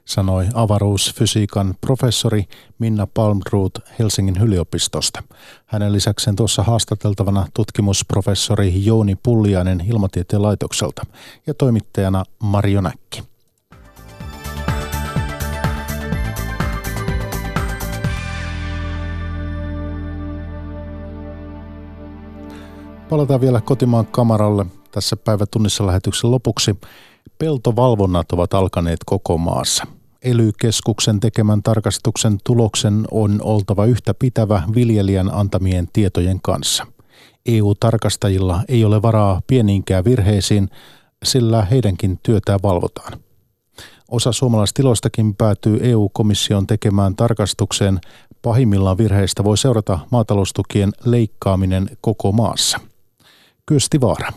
Sanoi 0.06 0.46
avaruusfysiikan 0.54 1.76
professori 1.82 2.44
Minna 2.80 3.08
Palmroth 3.14 3.82
Helsingin 4.00 4.38
yliopistosta. 4.42 5.24
Hänen 5.66 5.94
lisäkseen 5.94 6.36
tuossa 6.36 6.64
haastateltavana 6.64 7.48
tutkimusprofessori 7.54 8.86
Jouni 8.86 9.16
Pulliainen 9.24 9.84
Ilmatieteen 9.88 10.42
laitokselta 10.42 11.06
ja 11.48 11.54
toimittajana 11.54 12.24
Marjo 12.40 12.82
Näkki. 12.82 13.35
Palataan 23.10 23.42
vielä 23.42 23.62
kotimaan 23.62 24.06
kamaralle 24.06 24.66
tässä 24.92 25.18
päivätunnissa 25.18 25.88
lähetyksen 25.88 26.32
lopuksi. 26.32 26.76
Peltovalvonnat 27.38 28.32
ovat 28.32 28.54
alkaneet 28.54 29.00
koko 29.06 29.38
maassa. 29.38 29.84
Ely-keskuksen 30.22 31.20
tekemän 31.20 31.64
tarkastuksen 31.64 32.38
tuloksen 32.44 33.06
on 33.12 33.40
oltava 33.44 33.86
yhtä 33.86 34.14
pitävä 34.14 34.64
viljelijän 34.76 35.34
antamien 35.34 35.88
tietojen 35.94 36.40
kanssa. 36.42 36.88
EU-tarkastajilla 37.46 38.62
ei 38.68 38.86
ole 38.86 39.02
varaa 39.02 39.42
pieniinkään 39.48 40.06
virheisiin, 40.06 40.70
sillä 41.24 41.62
heidänkin 41.62 42.20
työtään 42.24 42.60
valvotaan. 42.64 43.20
Osa 44.12 44.32
suomalaistiloistakin 44.32 45.36
päätyy 45.36 45.80
EU-komission 45.82 46.68
tekemään 46.68 47.16
tarkastukseen. 47.16 48.00
Pahimmillaan 48.42 48.98
virheistä 48.98 49.44
voi 49.44 49.58
seurata 49.58 50.00
maataloustukien 50.12 50.92
leikkaaminen 51.06 51.90
koko 52.02 52.32
maassa– 52.32 52.80
Kyösti 53.68 54.02
Vaara. 54.02 54.30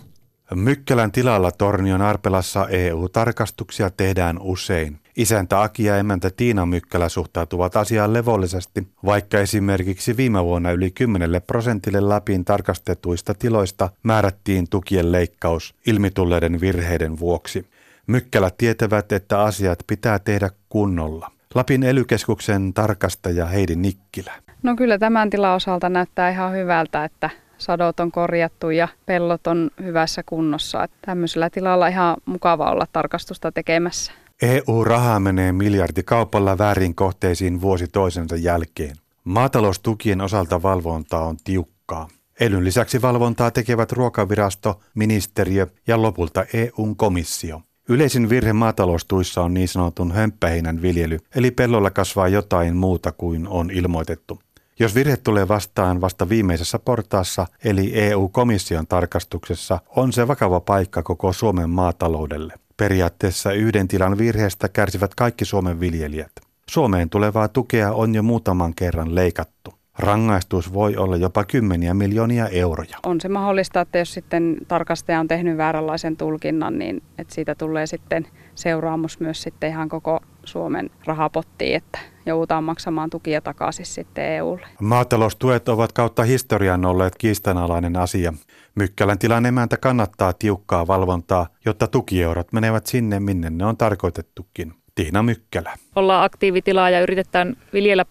Mykkälän 0.54 1.12
tilalla 1.12 1.52
Tornion 1.52 2.02
Arpelassa 2.02 2.68
EU-tarkastuksia 2.68 3.90
tehdään 3.90 4.38
usein. 4.40 4.98
Isäntä 5.16 5.62
Aki 5.62 5.84
ja 5.84 5.96
emäntä 5.96 6.30
Tiina 6.30 6.66
Mykkälä 6.66 7.08
suhtautuvat 7.08 7.76
asiaan 7.76 8.12
levollisesti, 8.12 8.88
vaikka 9.04 9.38
esimerkiksi 9.38 10.16
viime 10.16 10.44
vuonna 10.44 10.70
yli 10.70 10.90
10 10.90 11.42
prosentille 11.46 12.00
Lapin 12.00 12.44
tarkastetuista 12.44 13.34
tiloista 13.34 13.90
määrättiin 14.02 14.68
tukien 14.70 15.12
leikkaus 15.12 15.74
ilmitulleiden 15.86 16.60
virheiden 16.60 17.18
vuoksi. 17.18 17.66
Mykkälä 18.06 18.50
tietävät, 18.58 19.12
että 19.12 19.42
asiat 19.42 19.78
pitää 19.86 20.18
tehdä 20.18 20.50
kunnolla. 20.68 21.30
Lapin 21.54 21.82
elykeskuksen 21.82 22.74
tarkastaja 22.74 23.46
Heidi 23.46 23.76
Nikkilä. 23.76 24.32
No 24.62 24.76
kyllä 24.76 24.98
tämän 24.98 25.30
tilan 25.30 25.56
osalta 25.56 25.88
näyttää 25.88 26.30
ihan 26.30 26.52
hyvältä, 26.52 27.04
että 27.04 27.30
sadot 27.58 28.00
on 28.00 28.12
korjattu 28.12 28.70
ja 28.70 28.88
pellot 29.06 29.46
on 29.46 29.70
hyvässä 29.82 30.22
kunnossa. 30.22 30.84
Että 30.84 30.96
tämmöisellä 31.06 31.50
tilalla 31.50 31.88
ihan 31.88 32.16
mukava 32.26 32.70
olla 32.70 32.86
tarkastusta 32.92 33.52
tekemässä. 33.52 34.12
EU-rahaa 34.42 35.20
menee 35.20 35.52
miljardikaupalla 35.52 36.58
väärin 36.58 36.94
kohteisiin 36.94 37.60
vuosi 37.60 37.88
toisensa 37.88 38.36
jälkeen. 38.36 38.96
Maataloustukien 39.24 40.20
osalta 40.20 40.62
valvonta 40.62 41.18
on 41.18 41.36
tiukkaa. 41.44 42.08
Elyn 42.40 42.64
lisäksi 42.64 43.02
valvontaa 43.02 43.50
tekevät 43.50 43.92
ruokavirasto, 43.92 44.80
ministeriö 44.94 45.66
ja 45.86 46.02
lopulta 46.02 46.44
EUn 46.52 46.96
komissio. 46.96 47.62
Yleisin 47.88 48.28
virhe 48.28 48.52
maataloustuissa 48.52 49.42
on 49.42 49.54
niin 49.54 49.68
sanotun 49.68 50.12
hömppäheinän 50.12 50.82
viljely, 50.82 51.18
eli 51.34 51.50
pellolla 51.50 51.90
kasvaa 51.90 52.28
jotain 52.28 52.76
muuta 52.76 53.12
kuin 53.12 53.48
on 53.48 53.70
ilmoitettu. 53.70 54.40
Jos 54.80 54.94
virhe 54.94 55.16
tulee 55.16 55.48
vastaan 55.48 56.00
vasta 56.00 56.28
viimeisessä 56.28 56.78
portaassa, 56.78 57.46
eli 57.64 57.90
EU-komission 57.94 58.86
tarkastuksessa, 58.86 59.78
on 59.96 60.12
se 60.12 60.28
vakava 60.28 60.60
paikka 60.60 61.02
koko 61.02 61.32
Suomen 61.32 61.70
maataloudelle. 61.70 62.54
Periaatteessa 62.76 63.52
yhden 63.52 63.88
tilan 63.88 64.18
virheestä 64.18 64.68
kärsivät 64.68 65.14
kaikki 65.14 65.44
Suomen 65.44 65.80
viljelijät. 65.80 66.32
Suomeen 66.70 67.10
tulevaa 67.10 67.48
tukea 67.48 67.92
on 67.92 68.14
jo 68.14 68.22
muutaman 68.22 68.74
kerran 68.74 69.14
leikattu. 69.14 69.74
Rangaistus 69.98 70.72
voi 70.72 70.96
olla 70.96 71.16
jopa 71.16 71.44
kymmeniä 71.44 71.94
miljoonia 71.94 72.48
euroja. 72.48 72.98
On 73.06 73.20
se 73.20 73.28
mahdollista, 73.28 73.80
että 73.80 73.98
jos 73.98 74.14
sitten 74.14 74.56
tarkastaja 74.68 75.20
on 75.20 75.28
tehnyt 75.28 75.56
vääränlaisen 75.56 76.16
tulkinnan, 76.16 76.78
niin 76.78 77.02
että 77.18 77.34
siitä 77.34 77.54
tulee 77.54 77.86
sitten 77.86 78.26
seuraamus 78.54 79.20
myös 79.20 79.42
sitten 79.42 79.70
ihan 79.70 79.88
koko 79.88 80.20
Suomen 80.48 80.90
rahapottiin, 81.04 81.76
että 81.76 81.98
joudutaan 82.26 82.64
maksamaan 82.64 83.10
tukia 83.10 83.40
takaisin 83.40 83.86
sitten 83.86 84.24
EUlle. 84.24 84.66
Maataloustuet 84.80 85.68
ovat 85.68 85.92
kautta 85.92 86.22
historian 86.22 86.84
olleet 86.84 87.16
kiistanalainen 87.18 87.96
asia. 87.96 88.32
Mykkälän 88.74 89.18
tilan 89.18 89.46
emäntä 89.46 89.76
kannattaa 89.76 90.32
tiukkaa 90.32 90.86
valvontaa, 90.86 91.46
jotta 91.64 91.86
tukieurot 91.86 92.52
menevät 92.52 92.86
sinne, 92.86 93.20
minne 93.20 93.50
ne 93.50 93.64
on 93.66 93.76
tarkoitettukin. 93.76 94.74
Tiina 94.94 95.22
Mykkälä. 95.22 95.74
Ollaan 95.96 96.24
aktiivitilaa 96.24 96.90
ja 96.90 97.00
yritetään 97.00 97.56
viljellä 97.72 98.04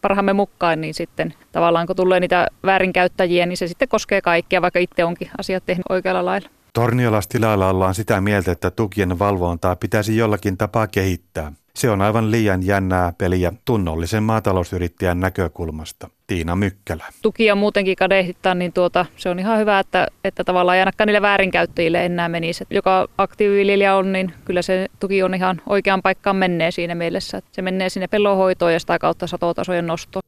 parhaamme 0.00 0.32
mukaan, 0.32 0.80
niin 0.80 0.94
sitten 0.94 1.34
tavallaan 1.52 1.86
kun 1.86 1.96
tulee 1.96 2.20
niitä 2.20 2.46
väärinkäyttäjiä, 2.64 3.46
niin 3.46 3.56
se 3.56 3.66
sitten 3.66 3.88
koskee 3.88 4.20
kaikkia, 4.20 4.62
vaikka 4.62 4.78
itse 4.78 5.04
onkin 5.04 5.30
asiat 5.38 5.66
tehnyt 5.66 5.84
oikealla 5.88 6.24
lailla. 6.24 6.48
Torniolastilalla 6.74 7.70
ollaan 7.70 7.94
sitä 7.94 8.20
mieltä, 8.20 8.52
että 8.52 8.70
tukien 8.70 9.18
valvontaa 9.18 9.76
pitäisi 9.76 10.16
jollakin 10.16 10.56
tapaa 10.56 10.86
kehittää. 10.86 11.52
Se 11.74 11.90
on 11.90 12.00
aivan 12.00 12.30
liian 12.30 12.66
jännää 12.66 13.12
peliä 13.18 13.52
tunnollisen 13.64 14.22
maatalousyrittäjän 14.22 15.20
näkökulmasta. 15.20 16.10
Tiina 16.26 16.56
Mykkälä. 16.56 17.04
Tukia 17.22 17.54
muutenkin 17.54 17.96
kadehdittaa, 17.96 18.54
niin 18.54 18.72
tuota, 18.72 19.06
se 19.16 19.28
on 19.28 19.38
ihan 19.38 19.58
hyvä, 19.58 19.78
että, 19.78 20.06
että 20.24 20.44
tavallaan 20.44 20.76
ei 20.76 20.80
ainakaan 20.80 21.06
niille 21.06 21.22
väärinkäyttäjille 21.22 22.04
enää 22.04 22.28
menisi. 22.28 22.64
Joka 22.70 23.08
aktiiviviljelijä 23.18 23.96
on, 23.96 24.12
niin 24.12 24.32
kyllä 24.44 24.62
se 24.62 24.86
tuki 25.00 25.22
on 25.22 25.34
ihan 25.34 25.62
oikeaan 25.66 26.02
paikkaan 26.02 26.36
menee 26.36 26.70
siinä 26.70 26.94
mielessä. 26.94 27.42
Se 27.52 27.62
menee 27.62 27.88
sinne 27.88 28.08
pellonhoitoon 28.08 28.72
ja 28.72 28.80
sitä 28.80 28.98
kautta 28.98 29.26
satotasojen 29.26 29.86
nostoon. 29.86 30.22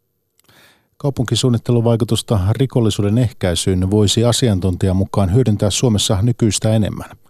Kaupunkisuunnitteluvaikutusta 0.97 2.39
rikollisuuden 2.51 3.19
ehkäisyyn 3.19 3.91
voisi 3.91 4.25
asiantuntijan 4.25 4.97
mukaan 4.97 5.35
hyödyntää 5.35 5.71
Suomessa 5.71 6.19
nykyistä 6.23 6.75
enemmän. 6.75 7.22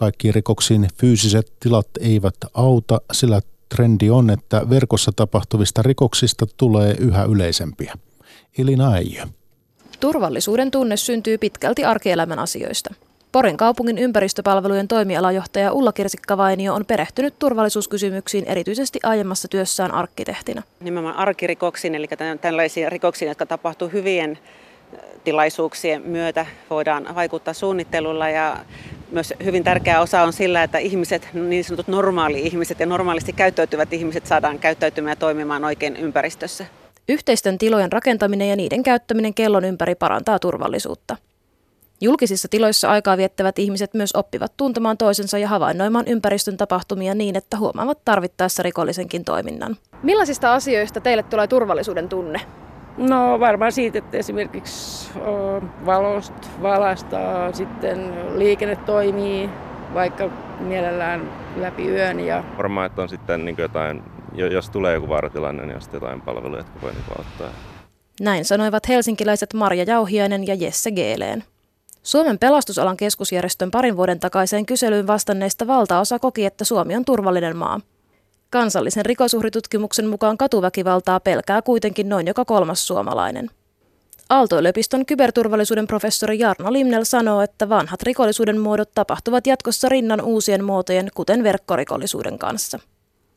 Kaikkiin 0.00 0.34
rikoksiin 0.34 0.88
fyysiset 1.00 1.52
tilat 1.60 1.86
eivät 2.00 2.34
auta, 2.54 3.00
sillä 3.12 3.40
trendi 3.68 4.10
on, 4.10 4.30
että 4.30 4.70
verkossa 4.70 5.12
tapahtuvista 5.16 5.82
rikoksista 5.82 6.46
tulee 6.56 6.94
yhä 6.98 7.24
yleisempiä. 7.24 7.94
Elina 8.58 8.92
Äijö. 8.92 9.22
Turvallisuuden 10.00 10.70
tunne 10.70 10.96
syntyy 10.96 11.38
pitkälti 11.38 11.84
arkielämän 11.84 12.38
asioista. 12.38 12.94
Porin 13.32 13.56
kaupungin 13.56 13.98
ympäristöpalvelujen 13.98 14.88
toimialajohtaja 14.88 15.72
Ulla 15.72 15.92
Kirsikkavainio 15.92 16.74
on 16.74 16.86
perehtynyt 16.86 17.38
turvallisuuskysymyksiin 17.38 18.44
erityisesti 18.44 18.98
aiemmassa 19.02 19.48
työssään 19.48 19.94
arkkitehtina. 19.94 20.62
Nimenomaan 20.80 21.16
arkirikoksiin, 21.16 21.94
eli 21.94 22.08
tällaisia 22.40 22.90
rikoksia, 22.90 23.28
jotka 23.28 23.46
tapahtuu 23.46 23.88
hyvien 23.88 24.38
tilaisuuksien 25.24 26.02
myötä, 26.02 26.46
voidaan 26.70 27.14
vaikuttaa 27.14 27.54
suunnittelulla 27.54 28.28
ja 28.28 28.56
myös 29.10 29.34
hyvin 29.44 29.64
tärkeä 29.64 30.00
osa 30.00 30.22
on 30.22 30.32
sillä, 30.32 30.62
että 30.62 30.78
ihmiset, 30.78 31.28
niin 31.32 31.64
sanotut 31.64 31.88
normaali-ihmiset 31.88 32.80
ja 32.80 32.86
normaalisti 32.86 33.32
käyttäytyvät 33.32 33.92
ihmiset 33.92 34.26
saadaan 34.26 34.58
käyttäytymään 34.58 35.12
ja 35.12 35.16
toimimaan 35.16 35.64
oikein 35.64 35.96
ympäristössä. 35.96 36.66
Yhteisten 37.08 37.58
tilojen 37.58 37.92
rakentaminen 37.92 38.48
ja 38.48 38.56
niiden 38.56 38.82
käyttäminen 38.82 39.34
kellon 39.34 39.64
ympäri 39.64 39.94
parantaa 39.94 40.38
turvallisuutta. 40.38 41.16
Julkisissa 42.00 42.48
tiloissa 42.48 42.90
aikaa 42.90 43.16
viettävät 43.16 43.58
ihmiset 43.58 43.94
myös 43.94 44.10
oppivat 44.14 44.52
tuntemaan 44.56 44.98
toisensa 44.98 45.38
ja 45.38 45.48
havainnoimaan 45.48 46.08
ympäristön 46.08 46.56
tapahtumia 46.56 47.14
niin, 47.14 47.36
että 47.36 47.56
huomaavat 47.56 47.98
tarvittaessa 48.04 48.62
rikollisenkin 48.62 49.24
toiminnan. 49.24 49.76
Millaisista 50.02 50.54
asioista 50.54 51.00
teille 51.00 51.22
tulee 51.22 51.46
turvallisuuden 51.46 52.08
tunne? 52.08 52.40
No 52.96 53.40
varmaan 53.40 53.72
siitä, 53.72 53.98
että 53.98 54.18
esimerkiksi 54.18 55.10
valosta 55.86 56.48
valastaa, 56.62 57.52
sitten 57.52 58.14
liikenne 58.38 58.76
toimii, 58.76 59.50
vaikka 59.94 60.30
mielellään 60.60 61.32
läpi 61.56 61.88
yön. 61.88 62.20
Ja... 62.20 62.44
Varmaan, 62.56 62.86
että 62.86 63.02
on 63.02 63.08
sitten 63.08 63.44
niin 63.44 63.56
jotain, 63.58 64.02
jos 64.34 64.70
tulee 64.70 64.94
joku 64.94 65.08
vaaratilanne, 65.08 65.66
niin 65.66 65.74
on 65.74 65.82
sitten 65.82 66.00
jotain 66.00 66.20
palveluja, 66.20 66.60
jotka 66.60 66.80
voi 66.82 66.92
niin 66.92 67.18
auttaa. 67.18 67.50
Näin 68.20 68.44
sanoivat 68.44 68.88
helsinkiläiset 68.88 69.54
Marja 69.54 69.84
Jauhiainen 69.84 70.46
ja 70.46 70.54
Jesse 70.54 70.90
Geeleen. 70.90 71.44
Suomen 72.02 72.38
pelastusalan 72.38 72.96
keskusjärjestön 72.96 73.70
parin 73.70 73.96
vuoden 73.96 74.20
takaiseen 74.20 74.66
kyselyyn 74.66 75.06
vastanneista 75.06 75.66
valtaosa 75.66 76.18
koki, 76.18 76.44
että 76.44 76.64
Suomi 76.64 76.96
on 76.96 77.04
turvallinen 77.04 77.56
maa. 77.56 77.80
Kansallisen 78.50 79.06
rikosuhritutkimuksen 79.06 80.06
mukaan 80.06 80.38
katuväkivaltaa 80.38 81.20
pelkää 81.20 81.62
kuitenkin 81.62 82.08
noin 82.08 82.26
joka 82.26 82.44
kolmas 82.44 82.86
suomalainen. 82.86 83.50
Aalto-yliopiston 84.28 85.06
kyberturvallisuuden 85.06 85.86
professori 85.86 86.38
Jarno 86.38 86.72
Limnel 86.72 87.04
sanoo, 87.04 87.40
että 87.40 87.68
vanhat 87.68 88.02
rikollisuuden 88.02 88.60
muodot 88.60 88.90
tapahtuvat 88.94 89.46
jatkossa 89.46 89.88
rinnan 89.88 90.20
uusien 90.20 90.64
muotojen, 90.64 91.08
kuten 91.14 91.42
verkkorikollisuuden 91.42 92.38
kanssa. 92.38 92.78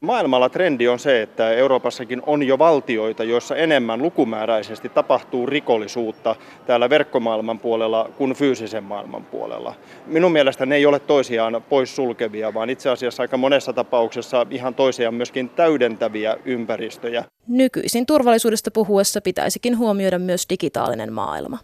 Maailmalla 0.03 0.49
trendi 0.49 0.87
on 0.87 0.99
se, 0.99 1.21
että 1.21 1.51
Euroopassakin 1.51 2.21
on 2.25 2.43
jo 2.43 2.59
valtioita, 2.59 3.23
joissa 3.23 3.55
enemmän 3.55 4.01
lukumääräisesti 4.01 4.89
tapahtuu 4.89 5.45
rikollisuutta 5.45 6.35
täällä 6.65 6.89
verkkomaailman 6.89 7.59
puolella 7.59 8.09
kuin 8.17 8.33
fyysisen 8.33 8.83
maailman 8.83 9.25
puolella. 9.25 9.73
Minun 10.05 10.31
mielestä 10.31 10.65
ne 10.65 10.75
ei 10.75 10.85
ole 10.85 10.99
toisiaan 10.99 11.63
pois 11.69 11.95
sulkevia, 11.95 12.53
vaan 12.53 12.69
itse 12.69 12.89
asiassa 12.89 13.23
aika 13.23 13.37
monessa 13.37 13.73
tapauksessa 13.73 14.45
ihan 14.49 14.75
toisiaan 14.75 15.13
myöskin 15.13 15.49
täydentäviä 15.49 16.37
ympäristöjä. 16.45 17.25
Nykyisin 17.47 18.05
turvallisuudesta 18.05 18.71
puhuessa 18.71 19.21
pitäisikin 19.21 19.77
huomioida 19.77 20.19
myös 20.19 20.45
digitaalinen 20.49 21.13
maailma. 21.13 21.57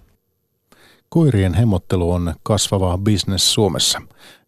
Koirien 1.10 1.54
hemottelu 1.54 2.12
on 2.12 2.34
kasvava 2.44 2.98
bisnes 2.98 3.54
Suomessa. 3.54 4.02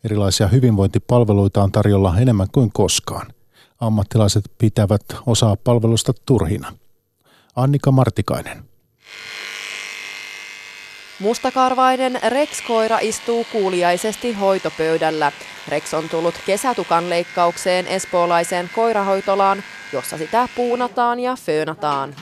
Erilaisia 0.06 0.48
hyvinvointipalveluita 0.48 1.64
on 1.64 1.72
tarjolla 1.72 2.18
enemmän 2.20 2.48
kuin 2.52 2.70
koskaan. 2.74 3.28
Ammattilaiset 3.82 4.44
pitävät 4.58 5.02
osaa 5.26 5.56
palvelusta 5.63 6.13
turhina. 6.26 6.74
Annika 7.56 7.91
Martikainen. 7.91 8.58
Mustakarvainen 11.20 12.20
Rex-koira 12.28 12.98
istuu 13.02 13.46
kuuliaisesti 13.52 14.34
hoitopöydällä. 14.34 15.32
Rex 15.67 15.94
on 15.94 16.10
tullut 16.10 16.36
kesätukan 16.46 17.10
leikkaukseen 17.10 17.88
espoolaiseen 17.88 18.70
koirahoitolaan, 18.76 19.63
jossa 19.94 20.17
sitä 20.17 20.48
puunataan 20.56 21.20
ja 21.20 21.36
föönataan. 21.36 22.15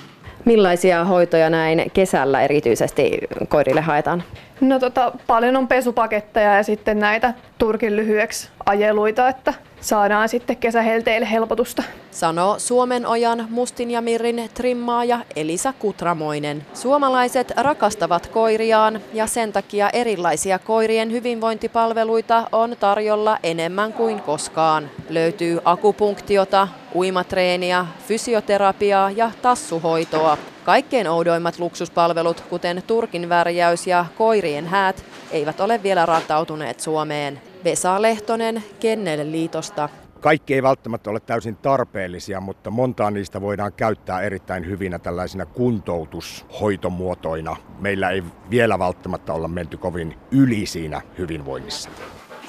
Millaisia 0.45 1.05
hoitoja 1.05 1.49
näin 1.49 1.91
kesällä 1.93 2.41
erityisesti 2.41 3.17
koirille 3.47 3.81
haetaan? 3.81 4.23
No 4.61 4.79
tota, 4.79 5.11
paljon 5.27 5.55
on 5.55 5.67
pesupaketteja 5.67 6.55
ja 6.55 6.63
sitten 6.63 6.99
näitä 6.99 7.33
turkin 7.57 7.95
lyhyeksi 7.95 8.49
ajeluita, 8.65 9.27
että 9.27 9.53
saadaan 9.81 10.29
sitten 10.29 10.57
kesähelteille 10.57 11.31
helpotusta. 11.31 11.83
Sanoo 12.11 12.59
Suomen 12.59 13.05
ojan 13.05 13.47
Mustin 13.49 13.91
ja 13.91 14.01
Mirrin 14.01 14.49
trimmaaja 14.53 15.19
Elisa 15.35 15.73
Kutramoinen. 15.73 16.65
Suomalaiset 16.73 17.51
rakastavat 17.57 18.27
koiriaan 18.27 19.01
ja 19.13 19.27
sen 19.27 19.53
takia 19.53 19.89
erilaisia 19.89 20.59
koirien 20.59 21.11
hyvinvointipalveluita 21.11 22.47
on 22.51 22.75
tarjolla 22.79 23.37
enemmän 23.43 23.93
kuin 23.93 24.21
koskaan. 24.21 24.89
Löytyy 25.09 25.59
akupunktiota, 25.65 26.67
uimatreeniä, 26.95 27.85
fysioterapiaa 28.07 29.11
ja 29.11 29.31
tassuhoitoa. 29.41 30.37
Kaikkein 30.63 31.07
oudoimmat 31.07 31.59
luksuspalvelut, 31.59 32.41
kuten 32.41 32.83
turkin 32.87 33.29
värjäys 33.29 33.87
ja 33.87 34.05
koirien 34.17 34.67
häät, 34.67 35.05
eivät 35.31 35.59
ole 35.59 35.83
vielä 35.83 36.05
rantautuneet 36.05 36.79
Suomeen. 36.79 37.48
Vesa 37.63 38.01
Lehtonen 38.01 38.63
Kennel-liitosta. 38.79 39.89
Kaikki 40.19 40.53
ei 40.53 40.63
välttämättä 40.63 41.09
ole 41.09 41.19
täysin 41.19 41.55
tarpeellisia, 41.55 42.41
mutta 42.41 42.71
montaa 42.71 43.11
niistä 43.11 43.41
voidaan 43.41 43.73
käyttää 43.73 44.21
erittäin 44.21 44.65
hyvinä 44.65 44.99
tällaisina 44.99 45.45
kuntoutushoitomuotoina. 45.45 47.55
Meillä 47.79 48.09
ei 48.09 48.23
vielä 48.49 48.79
välttämättä 48.79 49.33
olla 49.33 49.47
menty 49.47 49.77
kovin 49.77 50.17
yli 50.31 50.65
siinä 50.65 51.01
hyvinvoinnissa. 51.17 51.89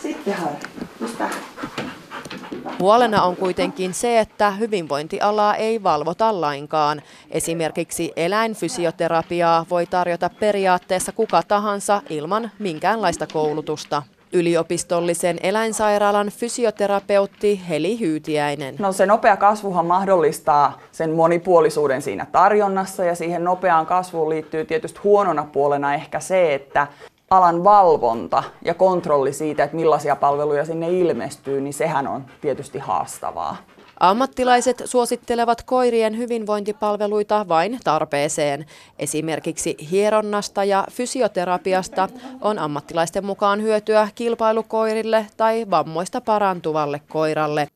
Sitten 0.03 0.37
Huolena 2.79 3.23
on 3.23 3.37
kuitenkin 3.37 3.94
se, 3.94 4.18
että 4.18 4.51
hyvinvointialaa 4.51 5.55
ei 5.55 5.83
valvota 5.83 6.40
lainkaan. 6.40 7.03
Esimerkiksi 7.31 8.12
eläinfysioterapiaa 8.16 9.66
voi 9.70 9.87
tarjota 9.87 10.31
periaatteessa 10.40 11.12
kuka 11.12 11.42
tahansa 11.42 12.03
ilman 12.09 12.51
minkäänlaista 12.59 13.27
koulutusta. 13.27 14.03
Yliopistollisen 14.33 15.38
eläinsairaalan 15.43 16.29
fysioterapeutti 16.29 17.61
Heli 17.69 18.01
Hyytiäinen. 18.01 18.75
No 18.79 18.93
se 18.93 19.07
nopea 19.07 19.37
kasvuhan 19.37 19.87
mahdollistaa 19.87 20.79
sen 20.93 21.11
monipuolisuuden 21.11 22.03
siinä 22.03 22.27
tarjonnassa 22.33 23.05
ja 23.05 23.14
siihen 23.14 23.45
nopeaan 23.45 23.87
kasvuun 23.87 24.29
liittyy 24.29 24.64
tietysti 24.64 25.01
huonona 25.05 25.47
puolena 25.53 25.95
ehkä 25.95 26.21
se, 26.21 26.55
että 26.55 26.87
alan 27.31 27.64
valvonta 27.64 28.43
ja 28.64 28.75
kontrolli 28.75 29.33
siitä, 29.33 29.64
että 29.64 29.77
millaisia 29.77 30.16
palveluja 30.16 30.64
sinne 30.64 30.90
ilmestyy, 30.90 31.61
niin 31.61 31.75
sehän 31.75 32.07
on 32.07 32.25
tietysti 32.40 32.79
haastavaa. 32.79 33.57
Ammattilaiset 34.01 34.83
suosittelevat 34.85 35.63
koirien 35.63 36.19
hyvinvointipalveluita 36.19 37.49
vain 37.49 37.79
tarpeeseen. 37.85 38.67
Esimerkiksi 38.99 39.77
hieronnasta 39.91 40.65
ja 40.65 40.85
fysioterapiasta 40.91 42.09
on 42.41 42.59
ammattilaisten 42.59 43.27
mukaan 43.27 43.63
hyötyä 43.63 44.09
kilpailukoirille 44.15 45.27
tai 45.37 45.67
vammoista 45.71 46.21
parantuvalle 46.21 47.01
koiralle. 47.09 47.69